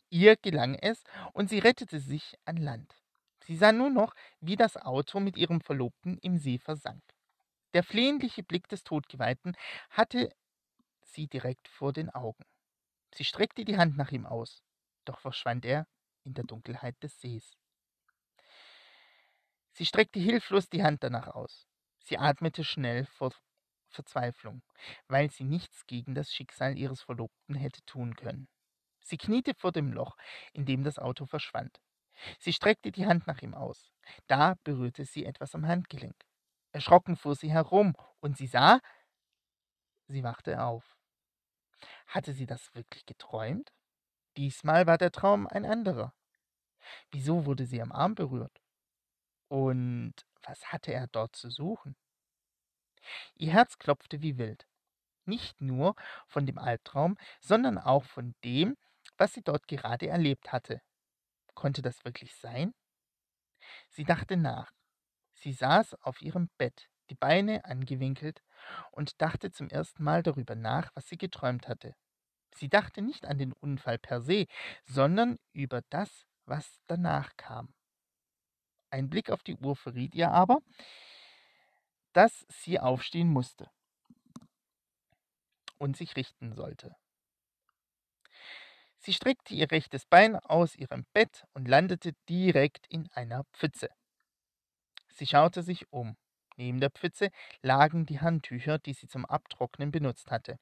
Ihr 0.10 0.36
gelang 0.38 0.76
es 0.76 1.04
und 1.34 1.50
sie 1.50 1.60
rettete 1.60 2.00
sich 2.00 2.36
an 2.46 2.58
Land. 2.58 3.01
Sie 3.46 3.56
sah 3.56 3.72
nur 3.72 3.90
noch, 3.90 4.14
wie 4.40 4.56
das 4.56 4.78
Auto 4.78 5.20
mit 5.20 5.38
ihrem 5.38 5.62
Verlobten 5.62 6.18
im 6.20 6.38
See 6.38 6.60
versank. 6.60 7.04
Der 7.74 7.84
flehentliche 7.84 8.44
Blick 8.44 8.68
des 8.68 8.84
Todgeweihten 8.84 9.56
hatte 9.90 10.30
sie 11.04 11.28
direkt 11.28 11.68
vor 11.68 11.94
den 11.94 12.10
Augen. 12.10 12.46
Sie 13.14 13.24
streckte 13.24 13.66
die 13.66 13.78
Hand 13.78 13.98
nach 13.98 14.12
ihm 14.12 14.26
aus, 14.26 14.62
doch 15.06 15.20
verschwand 15.20 15.66
er 15.66 15.88
in 16.24 16.34
der 16.34 16.44
Dunkelheit 16.44 17.02
des 17.02 17.20
Sees. 17.20 17.58
Sie 19.74 19.86
streckte 19.86 20.20
hilflos 20.20 20.70
die 20.70 20.84
Hand 20.84 21.04
danach 21.04 21.28
aus. 21.28 21.66
Sie 22.00 22.18
atmete 22.18 22.64
schnell 22.64 23.06
vor 23.06 23.34
Verzweiflung, 23.90 24.64
weil 25.08 25.30
sie 25.32 25.44
nichts 25.44 25.86
gegen 25.86 26.16
das 26.16 26.32
Schicksal 26.32 26.78
ihres 26.78 27.02
Verlobten 27.02 27.56
hätte 27.56 27.82
tun 27.86 28.16
können. 28.16 28.48
Sie 29.02 29.18
kniete 29.18 29.54
vor 29.56 29.72
dem 29.72 29.92
Loch, 29.92 30.16
in 30.54 30.66
dem 30.66 30.84
das 30.84 31.00
Auto 31.00 31.26
verschwand. 31.26 31.80
Sie 32.40 32.54
streckte 32.54 32.92
die 32.92 33.06
Hand 33.06 33.28
nach 33.28 33.42
ihm 33.42 33.54
aus. 33.54 33.92
Da 34.28 34.56
berührte 34.64 35.06
sie 35.06 35.26
etwas 35.26 35.56
am 35.56 35.68
Handgelenk. 35.68 36.16
Erschrocken 36.72 37.18
fuhr 37.18 37.36
sie 37.36 37.52
herum, 37.52 37.96
und 38.20 38.38
sie 38.38 38.48
sah, 38.48 38.80
sie 40.08 40.24
wachte 40.24 40.62
auf. 40.64 40.98
Hatte 42.08 42.34
sie 42.34 42.46
das 42.46 42.74
wirklich 42.76 43.06
geträumt? 43.06 43.72
Diesmal 44.38 44.88
war 44.88 44.98
der 44.98 45.12
Traum 45.12 45.48
ein 45.48 45.66
anderer. 45.66 46.14
Wieso 47.12 47.46
wurde 47.46 47.66
sie 47.66 47.82
am 47.82 47.92
Arm 47.92 48.16
berührt? 48.16 48.62
Und 49.48 50.14
was 50.44 50.72
hatte 50.72 50.94
er 50.94 51.08
dort 51.08 51.36
zu 51.36 51.50
suchen? 51.50 51.96
Ihr 53.36 53.52
Herz 53.52 53.78
klopfte 53.78 54.22
wie 54.22 54.38
wild. 54.38 54.68
Nicht 55.26 55.62
nur 55.62 55.96
von 56.28 56.46
dem 56.46 56.58
Albtraum, 56.58 57.18
sondern 57.40 57.78
auch 57.78 58.04
von 58.04 58.36
dem, 58.44 58.78
was 59.18 59.34
sie 59.34 59.42
dort 59.42 59.68
gerade 59.68 60.08
erlebt 60.08 60.52
hatte. 60.52 60.82
Konnte 61.54 61.82
das 61.82 62.04
wirklich 62.06 62.36
sein? 62.36 62.74
Sie 63.90 64.04
dachte 64.04 64.38
nach. 64.38 64.72
Sie 65.34 65.54
saß 65.54 65.96
auf 66.02 66.22
ihrem 66.22 66.50
Bett, 66.58 66.90
die 67.10 67.16
Beine 67.16 67.66
angewinkelt, 67.66 68.42
und 68.92 69.22
dachte 69.22 69.52
zum 69.52 69.70
ersten 69.70 70.04
Mal 70.04 70.24
darüber 70.24 70.56
nach, 70.56 70.92
was 70.96 71.08
sie 71.08 71.18
geträumt 71.18 71.68
hatte. 71.68 71.96
Sie 72.56 72.70
dachte 72.70 73.02
nicht 73.02 73.26
an 73.26 73.38
den 73.38 73.54
Unfall 73.54 73.98
per 73.98 74.22
se, 74.22 74.46
sondern 74.86 75.38
über 75.54 75.82
das, 75.90 76.26
was 76.46 76.80
danach 76.88 77.36
kam. 77.38 77.74
Ein 78.90 79.10
Blick 79.10 79.30
auf 79.30 79.42
die 79.44 79.56
Uhr 79.56 79.76
verriet 79.76 80.14
ihr 80.16 80.32
aber, 80.32 80.60
dass 82.14 82.46
sie 82.50 82.80
aufstehen 82.80 83.30
musste 83.30 83.70
und 85.78 85.96
sich 85.96 86.16
richten 86.16 86.54
sollte. 86.54 86.96
Sie 89.04 89.14
streckte 89.14 89.56
ihr 89.56 89.72
rechtes 89.72 90.06
Bein 90.06 90.36
aus 90.36 90.76
ihrem 90.76 91.06
Bett 91.12 91.46
und 91.54 91.68
landete 91.68 92.14
direkt 92.30 92.86
in 92.88 93.10
einer 93.14 93.46
Pfütze. 93.52 93.90
Sie 95.10 95.26
schaute 95.26 95.64
sich 95.64 95.92
um. 95.92 96.16
Neben 96.56 96.80
der 96.80 96.92
Pfütze 96.92 97.32
lagen 97.64 98.06
die 98.06 98.20
Handtücher, 98.20 98.78
die 98.78 98.94
sie 98.94 99.08
zum 99.08 99.26
Abtrocknen 99.26 99.92
benutzt 99.92 100.30
hatte. 100.30 100.60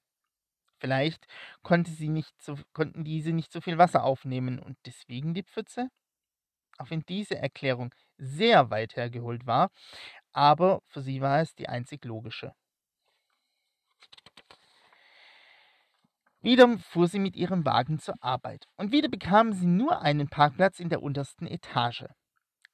Vielleicht 0.79 1.27
konnte 1.63 1.91
so, 2.38 2.58
konnten 2.72 3.03
diese 3.03 3.34
nicht 3.34 3.51
so 3.51 3.60
viel 3.60 3.77
Wasser 3.77 4.05
aufnehmen 4.05 4.60
und 4.60 4.77
deswegen 4.86 5.34
die 5.34 5.43
Pfütze? 5.43 5.89
Auch 6.77 6.89
wenn 6.91 7.01
diese 7.10 7.38
Erklärung 7.38 7.93
sehr 8.17 8.69
weit 8.69 8.96
hergeholt 8.96 9.46
war, 9.48 9.69
aber 10.31 10.81
für 10.88 11.01
sie 11.01 11.19
war 11.19 11.41
es 11.41 11.55
die 11.55 11.67
einzig 11.67 12.05
logische. 12.05 12.53
Wieder 16.41 16.77
fuhr 16.79 17.08
sie 17.08 17.19
mit 17.19 17.36
ihrem 17.36 17.65
Wagen 17.65 18.00
zur 18.00 18.15
Arbeit 18.22 18.65
und 18.77 18.91
wieder 18.91 19.10
bekam 19.10 19.51
sie 19.51 19.65
nur 19.65 20.01
einen 20.01 20.29
Parkplatz 20.29 20.79
in 20.79 20.89
der 20.89 21.03
untersten 21.03 21.48
Etage. 21.48 22.05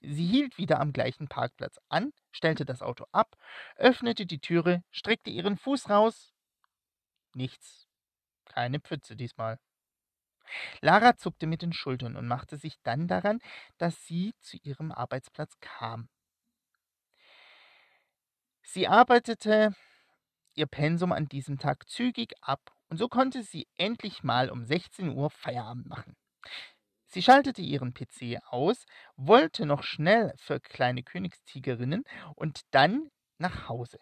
Sie 0.02 0.28
hielt 0.28 0.60
wieder 0.60 0.80
am 0.80 0.94
gleichen 0.94 1.28
Parkplatz 1.28 1.80
an, 1.90 2.14
stellte 2.32 2.64
das 2.64 2.84
Auto 2.84 3.06
ab, 3.12 3.36
öffnete 3.76 4.28
die 4.28 4.40
Türe, 4.40 4.84
streckte 4.92 5.32
ihren 5.32 5.58
Fuß 5.58 5.90
raus. 5.90 6.32
Nichts. 7.34 7.88
Keine 8.46 8.80
Pfütze 8.80 9.16
diesmal. 9.16 9.58
Lara 10.82 11.18
zuckte 11.18 11.48
mit 11.48 11.64
den 11.64 11.74
Schultern 11.74 12.16
und 12.16 12.28
machte 12.28 12.58
sich 12.58 12.76
dann 12.84 13.08
daran, 13.08 13.40
dass 13.80 14.06
sie 14.06 14.36
zu 14.42 14.58
ihrem 14.58 14.92
Arbeitsplatz 14.92 15.60
kam. 15.60 16.08
Sie 18.62 18.88
arbeitete 18.88 19.76
ihr 20.54 20.68
Pensum 20.68 21.12
an 21.12 21.28
diesem 21.28 21.58
Tag 21.58 21.90
zügig 21.90 22.34
ab 22.42 22.76
und 22.96 23.00
so 23.00 23.10
konnte 23.10 23.44
sie 23.44 23.68
endlich 23.76 24.24
mal 24.24 24.50
um 24.50 24.64
16 24.64 25.10
Uhr 25.10 25.30
Feierabend 25.30 25.86
machen. 25.86 26.16
Sie 27.08 27.22
schaltete 27.22 27.62
ihren 27.62 27.94
PC 27.94 28.40
aus, 28.46 28.86
wollte 29.18 29.66
noch 29.66 29.84
schnell 29.84 30.32
für 30.38 30.62
kleine 30.62 31.04
Königstigerinnen 31.04 32.06
und 32.36 32.62
dann 32.72 33.10
nach 33.38 33.68
Hause. 33.68 33.98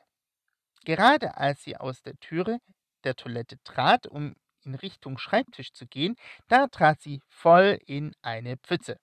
Gerade 0.86 1.38
als 1.38 1.64
sie 1.64 1.76
aus 1.76 2.04
der 2.04 2.14
Türe 2.20 2.60
der 3.04 3.16
Toilette 3.16 3.58
trat, 3.64 4.06
um 4.06 4.36
in 4.62 4.76
Richtung 4.76 5.18
Schreibtisch 5.18 5.74
zu 5.74 5.88
gehen, 5.88 6.16
da 6.48 6.68
trat 6.68 7.02
sie 7.02 7.20
voll 7.28 7.80
in 7.88 8.14
eine 8.22 8.58
Pfütze. 8.58 9.00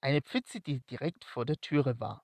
Eine 0.00 0.22
Pfütze, 0.22 0.62
die 0.62 0.80
direkt 0.88 1.26
vor 1.26 1.44
der 1.44 1.60
Türe 1.60 2.00
war. 2.00 2.22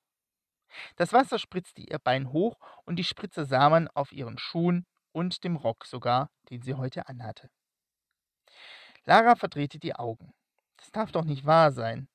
Das 0.97 1.13
Wasser 1.13 1.39
spritzte 1.39 1.83
ihr 1.83 1.99
Bein 1.99 2.33
hoch 2.33 2.57
und 2.87 2.97
die 2.97 3.05
Spritze 3.05 3.45
sah 3.45 3.69
man 3.69 3.89
auf 3.89 4.11
ihren 4.11 4.39
Schuhen 4.39 4.87
und 5.13 5.45
dem 5.45 5.57
Rock 5.57 5.87
sogar, 5.87 6.31
den 6.51 6.63
sie 6.63 6.75
heute 6.75 7.09
anhatte. 7.09 7.51
Lara 9.05 9.35
verdrehte 9.35 9.79
die 9.79 9.95
Augen. 9.95 10.35
Das 10.77 10.91
darf 10.91 11.13
doch 11.13 11.25
nicht 11.25 11.47
wahr 11.47 11.73
sein. 11.73 12.09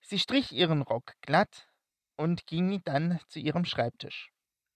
Sie 0.00 0.18
strich 0.18 0.52
ihren 0.52 0.82
Rock 0.82 1.14
glatt 1.20 1.68
und 2.16 2.46
ging 2.46 2.82
dann 2.84 3.20
zu 3.28 3.38
ihrem 3.40 3.64
Schreibtisch. 3.64 4.30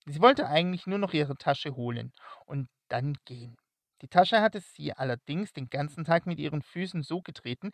Sie 0.07 0.21
wollte 0.21 0.49
eigentlich 0.49 0.87
nur 0.87 0.99
noch 0.99 1.13
ihre 1.13 1.37
Tasche 1.37 1.77
holen 1.77 2.13
und 2.47 2.69
dann 2.89 3.17
gehen. 3.25 3.57
Die 4.03 4.09
Tasche 4.09 4.41
hatte 4.41 4.61
sie 4.61 4.93
allerdings 4.93 5.53
den 5.53 5.69
ganzen 5.69 6.05
Tag 6.05 6.27
mit 6.27 6.39
ihren 6.39 6.63
Füßen 6.63 7.03
so 7.03 7.21
getreten, 7.21 7.71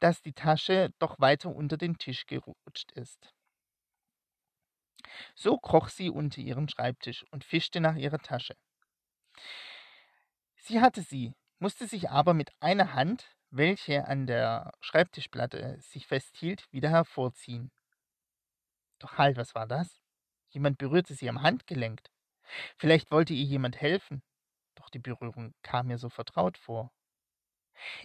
dass 0.00 0.22
die 0.22 0.32
Tasche 0.32 0.90
doch 0.98 1.20
weiter 1.20 1.54
unter 1.54 1.76
den 1.76 1.98
Tisch 1.98 2.26
gerutscht 2.26 2.92
ist. 2.92 3.32
So 5.34 5.58
kroch 5.58 5.88
sie 5.88 6.10
unter 6.10 6.40
ihren 6.40 6.68
Schreibtisch 6.68 7.24
und 7.30 7.44
fischte 7.44 7.80
nach 7.80 7.96
ihrer 7.96 8.18
Tasche. 8.18 8.56
Sie 10.56 10.80
hatte 10.80 11.02
sie, 11.02 11.34
musste 11.58 11.86
sich 11.86 12.10
aber 12.10 12.34
mit 12.34 12.50
einer 12.60 12.94
Hand, 12.94 13.36
welche 13.50 14.06
an 14.06 14.26
der 14.26 14.72
Schreibtischplatte 14.80 15.78
sich 15.80 16.06
festhielt, 16.06 16.70
wieder 16.72 16.90
hervorziehen. 16.90 17.70
Doch 18.98 19.18
halt, 19.18 19.36
was 19.36 19.54
war 19.54 19.66
das? 19.66 20.00
Jemand 20.48 20.78
berührte 20.78 21.14
sie 21.14 21.28
am 21.28 21.42
Handgelenk. 21.42 22.02
Vielleicht 22.76 23.10
wollte 23.10 23.34
ihr 23.34 23.44
jemand 23.44 23.80
helfen, 23.80 24.22
doch 24.74 24.88
die 24.90 24.98
Berührung 24.98 25.54
kam 25.62 25.88
mir 25.88 25.98
so 25.98 26.08
vertraut 26.08 26.58
vor. 26.58 26.92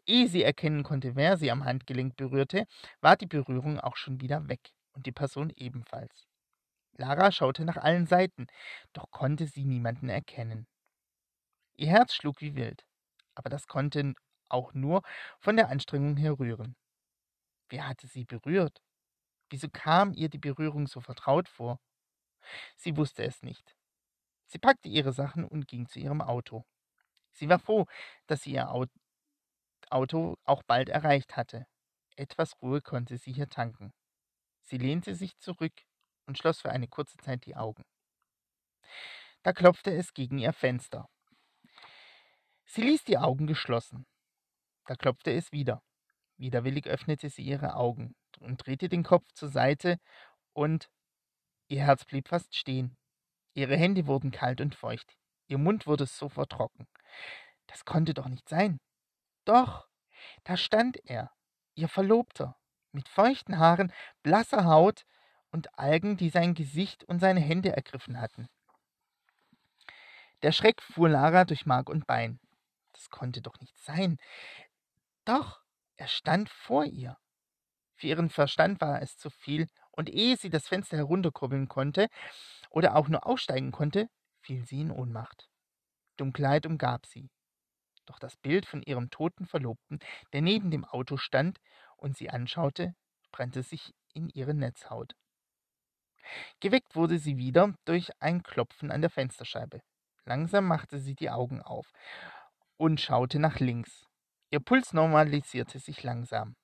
Ehe 0.05 0.27
sie 0.27 0.43
erkennen 0.43 0.83
konnte, 0.83 1.15
wer 1.15 1.37
sie 1.37 1.51
am 1.51 1.63
Handgelenk 1.63 2.15
berührte, 2.17 2.65
war 2.99 3.15
die 3.15 3.25
Berührung 3.27 3.79
auch 3.79 3.95
schon 3.95 4.19
wieder 4.19 4.49
weg 4.49 4.71
und 4.93 5.05
die 5.05 5.11
Person 5.11 5.51
ebenfalls. 5.55 6.27
Lara 6.93 7.31
schaute 7.31 7.63
nach 7.63 7.77
allen 7.77 8.05
Seiten, 8.05 8.47
doch 8.93 9.09
konnte 9.11 9.47
sie 9.47 9.63
niemanden 9.65 10.09
erkennen. 10.09 10.67
Ihr 11.75 11.87
Herz 11.87 12.13
schlug 12.13 12.41
wie 12.41 12.55
wild, 12.55 12.85
aber 13.35 13.49
das 13.49 13.67
konnte 13.67 14.13
auch 14.49 14.73
nur 14.73 15.01
von 15.39 15.55
der 15.55 15.69
Anstrengung 15.69 16.17
her 16.17 16.37
rühren. 16.39 16.75
Wer 17.69 17.87
hatte 17.87 18.07
sie 18.07 18.25
berührt? 18.25 18.81
Wieso 19.49 19.69
kam 19.69 20.13
ihr 20.13 20.29
die 20.29 20.37
Berührung 20.37 20.87
so 20.87 21.01
vertraut 21.01 21.47
vor? 21.47 21.79
Sie 22.75 22.97
wusste 22.97 23.23
es 23.23 23.43
nicht. 23.43 23.75
Sie 24.47 24.59
packte 24.59 24.89
ihre 24.89 25.13
Sachen 25.13 25.45
und 25.45 25.67
ging 25.67 25.87
zu 25.87 25.99
ihrem 25.99 26.21
Auto. 26.21 26.65
Sie 27.31 27.47
war 27.47 27.59
froh, 27.59 27.85
dass 28.27 28.41
sie 28.41 28.51
ihr 28.53 28.69
Auto 29.89 30.37
auch 30.43 30.63
bald 30.63 30.89
erreicht 30.89 31.37
hatte. 31.37 31.65
Etwas 32.17 32.61
Ruhe 32.61 32.81
konnte 32.81 33.17
sie 33.17 33.31
hier 33.31 33.47
tanken. 33.47 33.93
Sie 34.63 34.77
lehnte 34.77 35.15
sich 35.15 35.37
zurück 35.37 35.73
und 36.25 36.37
schloss 36.37 36.61
für 36.61 36.71
eine 36.71 36.87
kurze 36.87 37.17
Zeit 37.17 37.45
die 37.45 37.55
Augen. 37.55 37.83
Da 39.43 39.53
klopfte 39.53 39.91
es 39.91 40.13
gegen 40.13 40.37
ihr 40.37 40.53
Fenster. 40.53 41.09
Sie 42.73 42.83
ließ 42.83 43.03
die 43.03 43.17
Augen 43.17 43.47
geschlossen. 43.47 44.05
Da 44.85 44.95
klopfte 44.95 45.33
es 45.33 45.51
wieder. 45.51 45.83
Widerwillig 46.37 46.87
öffnete 46.87 47.29
sie 47.29 47.41
ihre 47.41 47.75
Augen 47.75 48.15
und 48.39 48.65
drehte 48.65 48.87
den 48.87 49.03
Kopf 49.03 49.29
zur 49.33 49.49
Seite 49.49 49.99
und 50.53 50.89
ihr 51.67 51.81
Herz 51.81 52.05
blieb 52.05 52.29
fast 52.29 52.55
stehen. 52.55 52.95
Ihre 53.55 53.75
Hände 53.75 54.07
wurden 54.07 54.31
kalt 54.31 54.61
und 54.61 54.73
feucht. 54.73 55.17
Ihr 55.47 55.57
Mund 55.57 55.85
wurde 55.85 56.05
sofort 56.05 56.53
trocken. 56.53 56.87
Das 57.67 57.83
konnte 57.83 58.13
doch 58.13 58.29
nicht 58.29 58.47
sein. 58.47 58.79
Doch, 59.43 59.89
da 60.45 60.55
stand 60.55 60.97
er, 61.03 61.29
ihr 61.75 61.89
Verlobter, 61.89 62.57
mit 62.93 63.09
feuchten 63.09 63.59
Haaren, 63.59 63.91
blasser 64.23 64.63
Haut 64.63 65.03
und 65.51 65.77
Algen, 65.77 66.15
die 66.15 66.29
sein 66.29 66.53
Gesicht 66.53 67.03
und 67.03 67.19
seine 67.19 67.41
Hände 67.41 67.75
ergriffen 67.75 68.17
hatten. 68.21 68.47
Der 70.41 70.53
Schreck 70.53 70.81
fuhr 70.81 71.09
Lara 71.09 71.43
durch 71.43 71.65
Mark 71.65 71.89
und 71.89 72.07
Bein. 72.07 72.39
Das 73.01 73.09
konnte 73.09 73.41
doch 73.41 73.59
nicht 73.59 73.75
sein. 73.79 74.17
Doch, 75.25 75.63
er 75.97 76.07
stand 76.07 76.49
vor 76.49 76.85
ihr. 76.85 77.17
Für 77.95 78.05
ihren 78.05 78.29
Verstand 78.29 78.79
war 78.79 79.01
es 79.01 79.17
zu 79.17 79.31
viel, 79.31 79.67
und 79.89 80.07
ehe 80.07 80.37
sie 80.37 80.51
das 80.51 80.67
Fenster 80.67 80.97
herunterkurbeln 80.97 81.67
konnte 81.67 82.09
oder 82.69 82.95
auch 82.95 83.07
nur 83.07 83.25
aussteigen 83.25 83.71
konnte, 83.71 84.07
fiel 84.39 84.65
sie 84.67 84.81
in 84.81 84.91
Ohnmacht. 84.91 85.49
Dunkelheit 86.17 86.67
umgab 86.67 87.07
sie. 87.07 87.31
Doch 88.05 88.19
das 88.19 88.37
Bild 88.37 88.67
von 88.67 88.83
ihrem 88.83 89.09
toten 89.09 89.47
Verlobten, 89.47 89.97
der 90.31 90.43
neben 90.43 90.69
dem 90.69 90.85
Auto 90.85 91.17
stand 91.17 91.59
und 91.97 92.15
sie 92.15 92.29
anschaute, 92.29 92.93
brannte 93.31 93.63
sich 93.63 93.95
in 94.13 94.29
ihre 94.29 94.53
Netzhaut. 94.53 95.15
Geweckt 96.59 96.95
wurde 96.95 97.17
sie 97.17 97.37
wieder 97.37 97.73
durch 97.85 98.11
ein 98.21 98.43
Klopfen 98.43 98.91
an 98.91 99.01
der 99.01 99.09
Fensterscheibe. 99.09 99.81
Langsam 100.23 100.67
machte 100.67 100.99
sie 100.99 101.15
die 101.15 101.31
Augen 101.31 101.61
auf 101.63 101.91
und 102.81 102.99
schaute 102.99 103.37
nach 103.37 103.59
links. 103.59 104.07
Ihr 104.49 104.59
Puls 104.59 104.91
normalisierte 104.91 105.77
sich 105.77 106.01
langsam. 106.01 106.55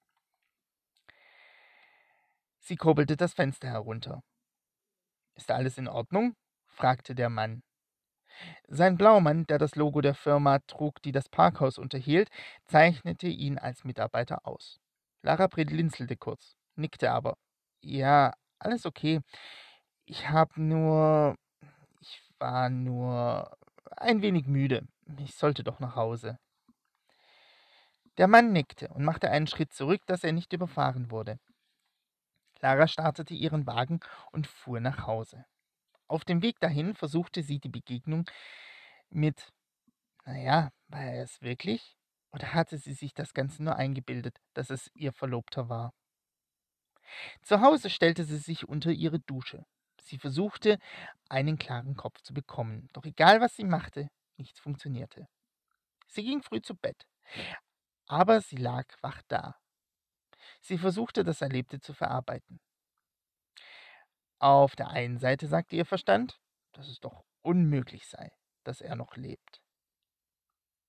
Sie 2.59 2.75
kurbelte 2.75 3.15
das 3.15 3.33
Fenster 3.35 3.67
herunter. 3.67 4.23
Ist 5.35 5.51
alles 5.51 5.77
in 5.77 5.87
Ordnung? 5.87 6.35
fragte 6.65 7.13
der 7.13 7.29
Mann. 7.29 7.61
Sein 8.67 8.97
Blaumann, 8.97 9.45
der 9.45 9.59
das 9.59 9.75
Logo 9.75 10.01
der 10.01 10.15
Firma 10.15 10.57
trug, 10.65 11.03
die 11.03 11.11
das 11.11 11.29
Parkhaus 11.29 11.77
unterhielt, 11.77 12.29
zeichnete 12.65 13.27
ihn 13.27 13.59
als 13.59 13.83
Mitarbeiter 13.83 14.47
aus. 14.47 14.79
Lara 15.21 15.45
blinzelte 15.45 16.17
kurz, 16.17 16.57
nickte 16.75 17.11
aber. 17.11 17.37
Ja, 17.81 18.33
alles 18.57 18.87
okay. 18.87 19.21
Ich 20.05 20.29
hab 20.29 20.57
nur. 20.57 21.35
Ich 22.01 22.23
war 22.39 22.71
nur 22.71 23.55
ein 23.95 24.23
wenig 24.23 24.47
müde. 24.47 24.87
Ich 25.19 25.35
sollte 25.35 25.63
doch 25.63 25.79
nach 25.79 25.95
Hause. 25.95 26.37
Der 28.17 28.27
Mann 28.27 28.51
nickte 28.51 28.89
und 28.89 29.05
machte 29.05 29.29
einen 29.29 29.47
Schritt 29.47 29.73
zurück, 29.73 30.01
dass 30.07 30.23
er 30.23 30.33
nicht 30.33 30.51
überfahren 30.53 31.11
wurde. 31.11 31.39
Lara 32.59 32.87
startete 32.87 33.33
ihren 33.33 33.67
Wagen 33.67 33.99
und 34.31 34.47
fuhr 34.47 34.79
nach 34.79 35.05
Hause. 35.05 35.45
Auf 36.07 36.25
dem 36.25 36.41
Weg 36.41 36.59
dahin 36.59 36.95
versuchte 36.95 37.43
sie 37.43 37.59
die 37.59 37.69
Begegnung 37.69 38.25
mit, 39.09 39.51
naja, 40.25 40.71
war 40.87 41.01
er 41.01 41.23
es 41.23 41.41
wirklich? 41.41 41.95
Oder 42.31 42.53
hatte 42.53 42.77
sie 42.77 42.93
sich 42.93 43.13
das 43.13 43.33
Ganze 43.33 43.63
nur 43.63 43.75
eingebildet, 43.75 44.37
dass 44.53 44.69
es 44.69 44.89
ihr 44.93 45.13
Verlobter 45.13 45.69
war? 45.69 45.93
Zu 47.41 47.61
Hause 47.61 47.89
stellte 47.89 48.23
sie 48.23 48.37
sich 48.37 48.67
unter 48.67 48.91
ihre 48.91 49.19
Dusche. 49.19 49.65
Sie 50.01 50.17
versuchte, 50.17 50.79
einen 51.29 51.57
klaren 51.57 51.95
Kopf 51.95 52.21
zu 52.21 52.33
bekommen, 52.33 52.89
doch 52.93 53.05
egal 53.05 53.41
was 53.41 53.55
sie 53.55 53.63
machte, 53.63 54.09
nichts 54.37 54.59
funktionierte. 54.59 55.27
Sie 56.07 56.23
ging 56.23 56.41
früh 56.41 56.61
zu 56.61 56.75
Bett, 56.75 57.05
aber 58.07 58.41
sie 58.41 58.57
lag 58.57 58.85
wach 59.01 59.21
da. 59.27 59.55
Sie 60.61 60.77
versuchte, 60.77 61.23
das 61.23 61.41
Erlebte 61.41 61.79
zu 61.79 61.93
verarbeiten. 61.93 62.59
Auf 64.39 64.75
der 64.75 64.89
einen 64.89 65.17
Seite 65.17 65.47
sagte 65.47 65.75
ihr 65.75 65.85
Verstand, 65.85 66.39
dass 66.73 66.87
es 66.87 66.99
doch 66.99 67.23
unmöglich 67.41 68.07
sei, 68.07 68.31
dass 68.63 68.81
er 68.81 68.95
noch 68.95 69.15
lebt. 69.15 69.61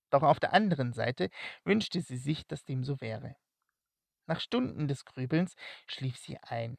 Doch 0.09 0.23
auf 0.23 0.39
der 0.39 0.53
anderen 0.53 0.93
Seite 0.93 1.29
wünschte 1.63 2.01
sie 2.01 2.17
sich, 2.17 2.47
dass 2.47 2.63
dem 2.63 2.83
so 2.83 2.99
wäre. 3.01 3.35
Nach 4.25 4.39
Stunden 4.39 4.87
des 4.87 5.05
Grübelns 5.05 5.55
schlief 5.87 6.17
sie 6.17 6.37
ein. 6.39 6.77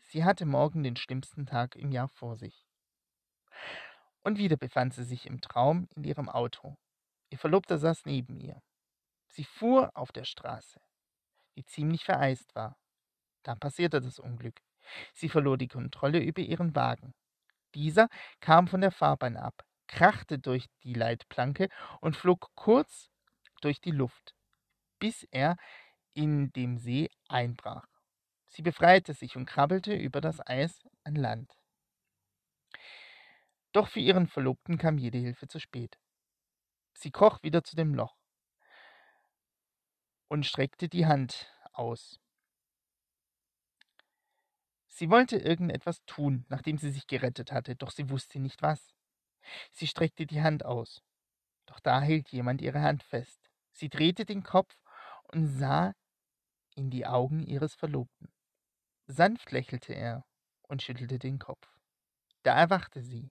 Sie 0.00 0.24
hatte 0.24 0.44
morgen 0.44 0.82
den 0.82 0.96
schlimmsten 0.96 1.46
Tag 1.46 1.76
im 1.76 1.92
Jahr 1.92 2.08
vor 2.08 2.36
sich. 2.36 2.66
Und 4.22 4.38
wieder 4.38 4.56
befand 4.56 4.94
sie 4.94 5.04
sich 5.04 5.26
im 5.26 5.40
Traum 5.40 5.88
in 5.94 6.04
ihrem 6.04 6.28
Auto. 6.28 6.76
Ihr 7.30 7.38
Verlobter 7.38 7.78
saß 7.78 8.04
neben 8.06 8.38
ihr. 8.38 8.60
Sie 9.28 9.44
fuhr 9.44 9.90
auf 9.94 10.12
der 10.12 10.24
Straße, 10.24 10.80
die 11.56 11.64
ziemlich 11.64 12.04
vereist 12.04 12.54
war. 12.54 12.76
Dann 13.42 13.58
passierte 13.58 14.00
das 14.00 14.18
Unglück. 14.18 14.60
Sie 15.14 15.28
verlor 15.28 15.56
die 15.56 15.68
Kontrolle 15.68 16.18
über 16.18 16.42
ihren 16.42 16.74
Wagen. 16.74 17.14
Dieser 17.74 18.08
kam 18.40 18.66
von 18.66 18.80
der 18.80 18.90
Fahrbahn 18.90 19.36
ab, 19.36 19.64
krachte 19.86 20.38
durch 20.38 20.66
die 20.82 20.94
Leitplanke 20.94 21.68
und 22.00 22.16
flog 22.16 22.50
kurz 22.56 23.10
durch 23.60 23.80
die 23.80 23.92
Luft, 23.92 24.34
bis 24.98 25.22
er 25.30 25.56
in 26.14 26.52
dem 26.52 26.78
See 26.78 27.08
einbrach. 27.28 27.86
Sie 28.48 28.62
befreite 28.62 29.14
sich 29.14 29.36
und 29.36 29.46
krabbelte 29.46 29.94
über 29.94 30.20
das 30.20 30.44
Eis 30.44 30.82
an 31.04 31.14
Land. 31.14 31.59
Doch 33.72 33.88
für 33.88 34.00
ihren 34.00 34.26
Verlobten 34.26 34.78
kam 34.78 34.98
jede 34.98 35.18
Hilfe 35.18 35.46
zu 35.46 35.60
spät. 35.60 35.98
Sie 36.94 37.10
kroch 37.10 37.42
wieder 37.42 37.62
zu 37.62 37.76
dem 37.76 37.94
Loch 37.94 38.16
und 40.28 40.46
streckte 40.46 40.88
die 40.88 41.06
Hand 41.06 41.52
aus. 41.72 42.20
Sie 44.88 45.08
wollte 45.08 45.38
irgendetwas 45.38 46.04
tun, 46.04 46.44
nachdem 46.48 46.78
sie 46.78 46.90
sich 46.90 47.06
gerettet 47.06 47.52
hatte, 47.52 47.76
doch 47.76 47.90
sie 47.90 48.10
wusste 48.10 48.38
nicht 48.38 48.60
was. 48.60 48.94
Sie 49.72 49.86
streckte 49.86 50.26
die 50.26 50.42
Hand 50.42 50.64
aus. 50.64 51.02
Doch 51.66 51.80
da 51.80 52.02
hielt 52.02 52.28
jemand 52.30 52.60
ihre 52.60 52.82
Hand 52.82 53.02
fest. 53.02 53.50
Sie 53.72 53.88
drehte 53.88 54.24
den 54.24 54.42
Kopf 54.42 54.76
und 55.32 55.46
sah 55.46 55.94
in 56.74 56.90
die 56.90 57.06
Augen 57.06 57.42
ihres 57.42 57.74
Verlobten. 57.74 58.32
Sanft 59.06 59.52
lächelte 59.52 59.94
er 59.94 60.26
und 60.62 60.82
schüttelte 60.82 61.18
den 61.18 61.38
Kopf. 61.38 61.66
Da 62.42 62.56
erwachte 62.56 63.02
sie. 63.02 63.30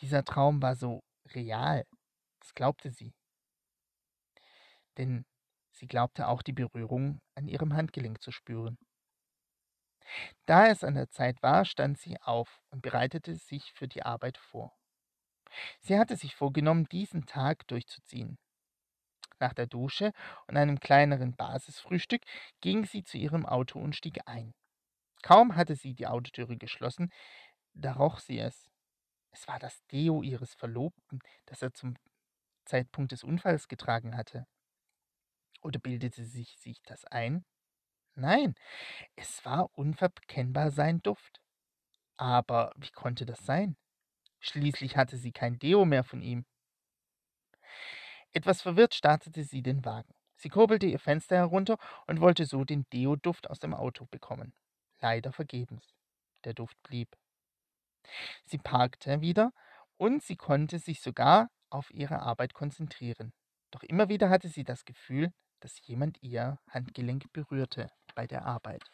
Dieser 0.00 0.24
Traum 0.24 0.62
war 0.62 0.76
so 0.76 1.02
real, 1.34 1.84
das 2.40 2.54
glaubte 2.54 2.90
sie. 2.90 3.14
Denn 4.98 5.24
sie 5.72 5.86
glaubte 5.86 6.28
auch 6.28 6.42
die 6.42 6.52
Berührung 6.52 7.20
an 7.34 7.48
ihrem 7.48 7.74
Handgelenk 7.74 8.22
zu 8.22 8.30
spüren. 8.30 8.78
Da 10.46 10.68
es 10.68 10.84
an 10.84 10.94
der 10.94 11.10
Zeit 11.10 11.42
war, 11.42 11.64
stand 11.64 11.98
sie 11.98 12.20
auf 12.20 12.62
und 12.70 12.82
bereitete 12.82 13.36
sich 13.36 13.72
für 13.72 13.88
die 13.88 14.02
Arbeit 14.02 14.38
vor. 14.38 14.72
Sie 15.80 15.98
hatte 15.98 16.16
sich 16.16 16.34
vorgenommen, 16.34 16.86
diesen 16.88 17.26
Tag 17.26 17.66
durchzuziehen. 17.66 18.38
Nach 19.38 19.52
der 19.52 19.66
Dusche 19.66 20.12
und 20.46 20.56
einem 20.56 20.80
kleineren 20.80 21.34
Basisfrühstück 21.34 22.22
ging 22.60 22.84
sie 22.86 23.02
zu 23.02 23.18
ihrem 23.18 23.44
Auto 23.44 23.78
und 23.78 23.94
stieg 23.94 24.20
ein. 24.26 24.54
Kaum 25.22 25.56
hatte 25.56 25.76
sie 25.76 25.94
die 25.94 26.06
Autotüre 26.06 26.56
geschlossen, 26.56 27.10
da 27.74 27.92
roch 27.92 28.20
sie 28.20 28.38
es. 28.38 28.65
Es 29.36 29.46
war 29.48 29.58
das 29.58 29.84
Deo 29.88 30.22
ihres 30.22 30.54
Verlobten, 30.54 31.20
das 31.44 31.60
er 31.60 31.74
zum 31.74 31.94
Zeitpunkt 32.64 33.12
des 33.12 33.22
Unfalls 33.22 33.68
getragen 33.68 34.16
hatte. 34.16 34.46
Oder 35.60 35.78
bildete 35.78 36.24
sich 36.24 36.56
sich 36.58 36.82
das 36.84 37.04
ein? 37.04 37.44
Nein, 38.14 38.54
es 39.14 39.44
war 39.44 39.68
unverkennbar 39.76 40.70
sein 40.70 41.02
Duft. 41.02 41.42
Aber 42.16 42.72
wie 42.76 42.90
konnte 42.90 43.26
das 43.26 43.44
sein? 43.44 43.76
Schließlich 44.40 44.96
hatte 44.96 45.18
sie 45.18 45.32
kein 45.32 45.58
Deo 45.58 45.84
mehr 45.84 46.02
von 46.02 46.22
ihm. 46.22 46.46
Etwas 48.32 48.62
verwirrt 48.62 48.94
startete 48.94 49.44
sie 49.44 49.60
den 49.60 49.84
Wagen. 49.84 50.14
Sie 50.36 50.48
kurbelte 50.48 50.86
ihr 50.86 50.98
Fenster 50.98 51.36
herunter 51.36 51.76
und 52.06 52.22
wollte 52.22 52.46
so 52.46 52.64
den 52.64 52.88
Deo-Duft 52.88 53.50
aus 53.50 53.58
dem 53.58 53.74
Auto 53.74 54.06
bekommen. 54.06 54.54
Leider 55.00 55.30
vergebens. 55.30 55.94
Der 56.44 56.54
Duft 56.54 56.82
blieb. 56.82 57.14
Sie 58.44 58.58
parkte 58.58 59.20
wieder 59.20 59.52
und 59.96 60.22
sie 60.22 60.36
konnte 60.36 60.78
sich 60.78 61.00
sogar 61.00 61.50
auf 61.70 61.90
ihre 61.92 62.20
Arbeit 62.20 62.54
konzentrieren. 62.54 63.32
Doch 63.70 63.82
immer 63.82 64.08
wieder 64.08 64.30
hatte 64.30 64.48
sie 64.48 64.64
das 64.64 64.84
Gefühl, 64.84 65.32
dass 65.60 65.86
jemand 65.86 66.22
ihr 66.22 66.58
Handgelenk 66.70 67.32
berührte 67.32 67.90
bei 68.14 68.26
der 68.26 68.44
Arbeit. 68.44 68.84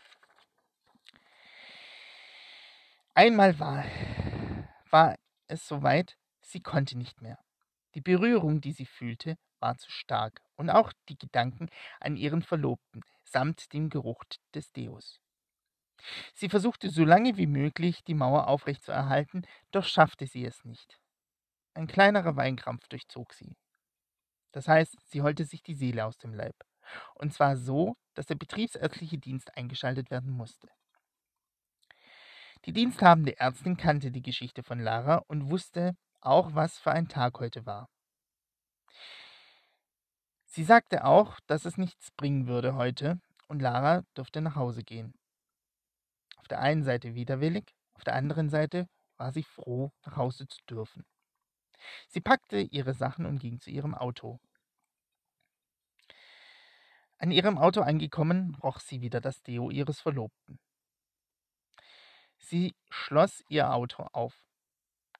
Einmal 3.14 3.58
war, 3.58 3.84
war 4.90 5.16
es 5.48 5.66
soweit, 5.68 6.16
sie 6.40 6.60
konnte 6.60 6.96
nicht 6.96 7.20
mehr. 7.20 7.38
Die 7.94 8.00
Berührung, 8.00 8.60
die 8.60 8.72
sie 8.72 8.86
fühlte, 8.86 9.36
war 9.60 9.76
zu 9.76 9.90
stark 9.90 10.40
und 10.56 10.70
auch 10.70 10.92
die 11.08 11.18
Gedanken 11.18 11.68
an 12.00 12.16
ihren 12.16 12.42
Verlobten 12.42 13.02
samt 13.22 13.72
dem 13.72 13.90
Geruch 13.90 14.24
des 14.54 14.72
Deos. 14.72 15.21
Sie 16.34 16.48
versuchte 16.48 16.90
so 16.90 17.04
lange 17.04 17.36
wie 17.36 17.46
möglich, 17.46 18.02
die 18.04 18.14
Mauer 18.14 18.48
aufrechtzuerhalten, 18.48 19.46
doch 19.70 19.84
schaffte 19.84 20.26
sie 20.26 20.44
es 20.44 20.64
nicht. 20.64 20.98
Ein 21.74 21.86
kleinerer 21.86 22.36
Weinkrampf 22.36 22.88
durchzog 22.88 23.32
sie. 23.32 23.56
Das 24.52 24.68
heißt, 24.68 24.96
sie 25.06 25.22
heulte 25.22 25.44
sich 25.44 25.62
die 25.62 25.74
Seele 25.74 26.04
aus 26.04 26.18
dem 26.18 26.34
Leib. 26.34 26.56
Und 27.14 27.32
zwar 27.32 27.56
so, 27.56 27.96
dass 28.14 28.26
der 28.26 28.34
betriebsärztliche 28.34 29.18
Dienst 29.18 29.56
eingeschaltet 29.56 30.10
werden 30.10 30.30
musste. 30.30 30.68
Die 32.64 32.72
diensthabende 32.72 33.38
Ärztin 33.38 33.76
kannte 33.76 34.10
die 34.10 34.22
Geschichte 34.22 34.62
von 34.62 34.78
Lara 34.78 35.16
und 35.26 35.50
wusste 35.50 35.96
auch, 36.20 36.54
was 36.54 36.78
für 36.78 36.92
ein 36.92 37.08
Tag 37.08 37.40
heute 37.40 37.66
war. 37.66 37.88
Sie 40.44 40.64
sagte 40.64 41.04
auch, 41.04 41.40
dass 41.46 41.64
es 41.64 41.78
nichts 41.78 42.10
bringen 42.12 42.46
würde 42.46 42.74
heute 42.74 43.20
und 43.48 43.60
Lara 43.60 44.04
durfte 44.14 44.40
nach 44.42 44.54
Hause 44.54 44.82
gehen. 44.82 45.14
Auf 46.42 46.48
der 46.48 46.60
einen 46.60 46.82
Seite 46.82 47.14
widerwillig, 47.14 47.74
auf 47.94 48.04
der 48.04 48.14
anderen 48.14 48.50
Seite 48.50 48.88
war 49.16 49.32
sie 49.32 49.44
froh, 49.44 49.92
nach 50.04 50.16
Hause 50.16 50.48
zu 50.48 50.60
dürfen. 50.68 51.06
Sie 52.08 52.20
packte 52.20 52.60
ihre 52.60 52.94
Sachen 52.94 53.26
und 53.26 53.38
ging 53.38 53.60
zu 53.60 53.70
ihrem 53.70 53.94
Auto. 53.94 54.40
An 57.18 57.30
ihrem 57.30 57.58
Auto 57.58 57.80
angekommen, 57.82 58.56
roch 58.56 58.80
sie 58.80 59.00
wieder 59.00 59.20
das 59.20 59.42
Deo 59.42 59.70
ihres 59.70 60.00
Verlobten. 60.00 60.58
Sie 62.38 62.74
schloss 62.90 63.44
ihr 63.48 63.72
Auto 63.72 64.08
auf. 64.12 64.34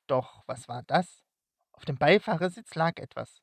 Doch 0.09 0.43
was 0.47 0.67
war 0.69 0.83
das? 0.83 1.23
Auf 1.71 1.85
dem 1.85 1.97
Beifahrersitz 1.97 2.75
lag 2.75 2.99
etwas. 2.99 3.41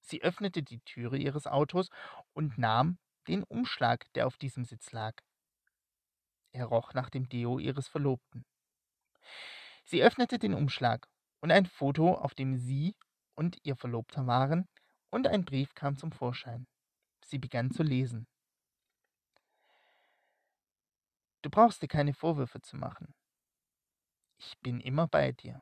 Sie 0.00 0.22
öffnete 0.22 0.62
die 0.62 0.80
Türe 0.80 1.16
ihres 1.16 1.46
Autos 1.46 1.88
und 2.34 2.58
nahm 2.58 2.98
den 3.26 3.42
Umschlag, 3.42 4.12
der 4.12 4.26
auf 4.26 4.36
diesem 4.36 4.66
Sitz 4.66 4.92
lag. 4.92 5.14
Er 6.54 6.66
roch 6.66 6.94
nach 6.94 7.10
dem 7.10 7.28
Deo 7.28 7.58
ihres 7.58 7.88
Verlobten. 7.88 8.46
Sie 9.84 10.04
öffnete 10.04 10.38
den 10.38 10.54
Umschlag 10.54 11.08
und 11.40 11.50
ein 11.50 11.66
Foto, 11.66 12.14
auf 12.14 12.34
dem 12.34 12.56
sie 12.56 12.94
und 13.34 13.58
ihr 13.64 13.74
Verlobter 13.74 14.28
waren, 14.28 14.68
und 15.10 15.26
ein 15.26 15.44
Brief 15.44 15.74
kam 15.74 15.96
zum 15.96 16.12
Vorschein. 16.12 16.66
Sie 17.24 17.38
begann 17.38 17.72
zu 17.72 17.82
lesen. 17.82 18.28
Du 21.42 21.50
brauchst 21.50 21.82
dir 21.82 21.88
keine 21.88 22.14
Vorwürfe 22.14 22.60
zu 22.62 22.76
machen. 22.76 23.12
Ich 24.38 24.56
bin 24.60 24.80
immer 24.80 25.08
bei 25.08 25.32
dir 25.32 25.60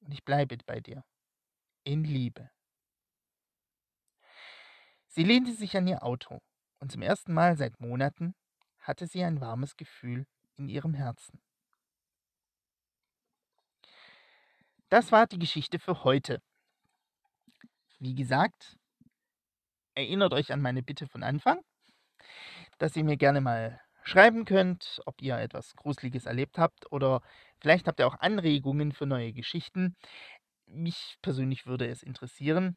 und 0.00 0.12
ich 0.12 0.22
bleibe 0.22 0.58
bei 0.66 0.80
dir. 0.80 1.02
In 1.82 2.04
Liebe. 2.04 2.50
Sie 5.06 5.24
lehnte 5.24 5.54
sich 5.54 5.76
an 5.78 5.86
ihr 5.86 6.02
Auto 6.02 6.40
und 6.78 6.92
zum 6.92 7.00
ersten 7.00 7.32
Mal 7.32 7.56
seit 7.56 7.80
Monaten 7.80 8.34
hatte 8.86 9.06
sie 9.06 9.24
ein 9.24 9.40
warmes 9.40 9.76
Gefühl 9.76 10.26
in 10.56 10.68
ihrem 10.68 10.94
Herzen. 10.94 11.40
Das 14.88 15.10
war 15.10 15.26
die 15.26 15.38
Geschichte 15.38 15.78
für 15.78 16.04
heute. 16.04 16.40
Wie 17.98 18.14
gesagt, 18.14 18.76
erinnert 19.94 20.32
euch 20.32 20.52
an 20.52 20.60
meine 20.60 20.82
Bitte 20.82 21.08
von 21.08 21.24
Anfang, 21.24 21.60
dass 22.78 22.94
ihr 22.94 23.02
mir 23.02 23.16
gerne 23.16 23.40
mal 23.40 23.80
schreiben 24.04 24.44
könnt, 24.44 25.00
ob 25.04 25.20
ihr 25.20 25.36
etwas 25.38 25.74
Gruseliges 25.74 26.26
erlebt 26.26 26.58
habt 26.58 26.92
oder 26.92 27.22
vielleicht 27.60 27.88
habt 27.88 27.98
ihr 27.98 28.06
auch 28.06 28.20
Anregungen 28.20 28.92
für 28.92 29.06
neue 29.06 29.32
Geschichten. 29.32 29.96
Mich 30.66 31.16
persönlich 31.22 31.66
würde 31.66 31.88
es 31.88 32.04
interessieren. 32.04 32.76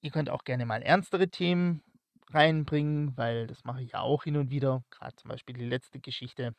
Ihr 0.00 0.10
könnt 0.10 0.30
auch 0.30 0.42
gerne 0.42 0.66
mal 0.66 0.82
ernstere 0.82 1.28
Themen 1.28 1.82
reinbringen, 2.30 3.16
weil 3.16 3.46
das 3.46 3.64
mache 3.64 3.82
ich 3.82 3.92
ja 3.92 4.00
auch 4.00 4.24
hin 4.24 4.36
und 4.36 4.50
wieder. 4.50 4.84
Gerade 4.90 5.16
zum 5.16 5.28
Beispiel 5.28 5.56
die 5.56 5.66
letzte 5.66 6.00
Geschichte. 6.00 6.54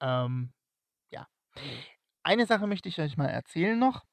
Ähm, 0.00 0.52
ja. 1.10 1.26
Eine 2.22 2.46
Sache 2.46 2.66
möchte 2.66 2.88
ich 2.88 3.00
euch 3.00 3.16
mal 3.16 3.28
erzählen 3.28 3.78
noch. 3.78 4.04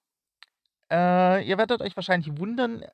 Äh, 0.91 1.47
ihr 1.47 1.57
werdet 1.57 1.81
euch 1.81 1.95
wahrscheinlich 1.95 2.37
wundern, 2.37 2.85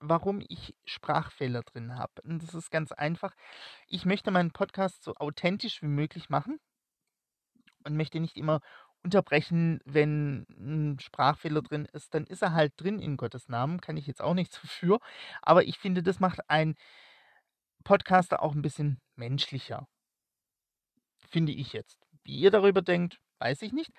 warum 0.00 0.42
ich 0.48 0.74
Sprachfehler 0.84 1.62
drin 1.62 1.94
habe. 1.96 2.22
Und 2.22 2.42
das 2.42 2.54
ist 2.54 2.70
ganz 2.70 2.92
einfach. 2.92 3.34
Ich 3.86 4.04
möchte 4.04 4.30
meinen 4.30 4.52
Podcast 4.52 5.02
so 5.04 5.14
authentisch 5.16 5.82
wie 5.82 5.88
möglich 5.88 6.28
machen 6.30 6.58
und 7.84 7.96
möchte 7.96 8.20
nicht 8.20 8.36
immer 8.36 8.60
unterbrechen, 9.06 9.80
wenn 9.84 10.46
ein 10.50 10.98
Sprachfehler 11.00 11.62
drin 11.62 11.86
ist, 11.92 12.12
dann 12.14 12.26
ist 12.26 12.42
er 12.42 12.52
halt 12.52 12.72
drin 12.76 12.98
in 12.98 13.16
Gottes 13.16 13.48
Namen, 13.48 13.80
kann 13.80 13.96
ich 13.96 14.06
jetzt 14.06 14.20
auch 14.20 14.34
nichts 14.34 14.60
dafür. 14.62 14.98
Aber 15.42 15.64
ich 15.64 15.78
finde, 15.78 16.02
das 16.02 16.20
macht 16.20 16.40
ein 16.50 16.74
Podcaster 17.84 18.42
auch 18.42 18.54
ein 18.54 18.62
bisschen 18.62 19.00
menschlicher. 19.14 19.86
Finde 21.28 21.52
ich 21.52 21.72
jetzt. 21.72 21.98
Wie 22.24 22.36
ihr 22.36 22.50
darüber 22.50 22.82
denkt, 22.82 23.20
weiß 23.38 23.62
ich 23.62 23.72
nicht. 23.72 23.92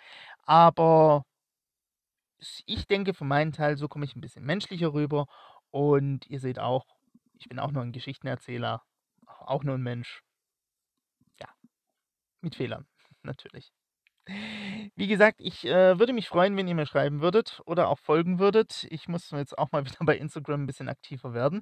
Aber 0.43 1.23
ich 2.65 2.85
denke 2.87 3.13
für 3.13 3.23
meinen 3.23 3.53
Teil, 3.53 3.77
so 3.77 3.87
komme 3.87 4.05
ich 4.05 4.15
ein 4.15 4.21
bisschen 4.21 4.45
menschlicher 4.45 4.93
rüber. 4.93 5.25
Und 5.71 6.27
ihr 6.27 6.39
seht 6.39 6.59
auch, 6.59 6.85
ich 7.33 7.47
bin 7.47 7.59
auch 7.59 7.71
nur 7.71 7.83
ein 7.83 7.93
Geschichtenerzähler, 7.93 8.83
auch 9.25 9.63
nur 9.63 9.75
ein 9.75 9.83
Mensch. 9.83 10.21
Ja, 11.39 11.47
mit 12.41 12.55
Fehlern, 12.55 12.85
natürlich. 13.23 13.71
Wie 14.97 15.05
gesagt, 15.05 15.41
ich 15.41 15.63
äh, 15.63 15.99
würde 15.99 16.11
mich 16.11 16.27
freuen, 16.27 16.57
wenn 16.57 16.67
ihr 16.67 16.73
mir 16.73 16.87
schreiben 16.87 17.21
würdet 17.21 17.61
oder 17.67 17.87
auch 17.87 17.99
folgen 17.99 18.39
würdet. 18.39 18.87
Ich 18.89 19.07
muss 19.07 19.29
jetzt 19.29 19.55
auch 19.55 19.71
mal 19.71 19.85
wieder 19.85 19.99
bei 19.99 20.17
Instagram 20.17 20.63
ein 20.63 20.65
bisschen 20.65 20.89
aktiver 20.89 21.35
werden. 21.35 21.61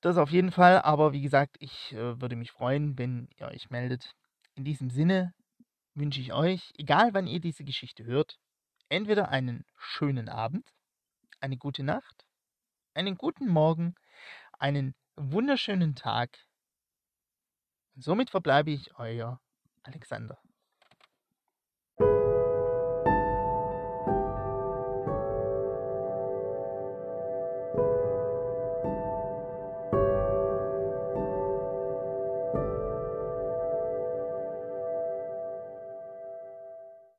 Das 0.00 0.16
auf 0.16 0.30
jeden 0.30 0.50
Fall, 0.50 0.82
aber 0.82 1.12
wie 1.12 1.20
gesagt, 1.22 1.56
ich 1.60 1.92
äh, 1.92 2.20
würde 2.20 2.34
mich 2.34 2.50
freuen, 2.50 2.98
wenn 2.98 3.28
ihr 3.38 3.46
euch 3.46 3.70
meldet. 3.70 4.16
In 4.56 4.64
diesem 4.64 4.90
Sinne 4.90 5.34
wünsche 5.94 6.20
ich 6.20 6.32
euch, 6.32 6.72
egal 6.76 7.14
wann 7.14 7.28
ihr 7.28 7.38
diese 7.38 7.62
Geschichte 7.62 8.04
hört, 8.04 8.38
entweder 8.88 9.28
einen 9.28 9.64
schönen 9.76 10.28
Abend, 10.28 10.68
eine 11.40 11.56
gute 11.56 11.84
Nacht, 11.84 12.26
einen 12.94 13.16
guten 13.16 13.46
Morgen, 13.46 13.94
einen 14.58 14.96
wunderschönen 15.14 15.94
Tag. 15.94 16.36
Und 17.94 18.02
somit 18.02 18.30
verbleibe 18.30 18.72
ich 18.72 18.98
euer 18.98 19.40
Alexander. 19.84 20.40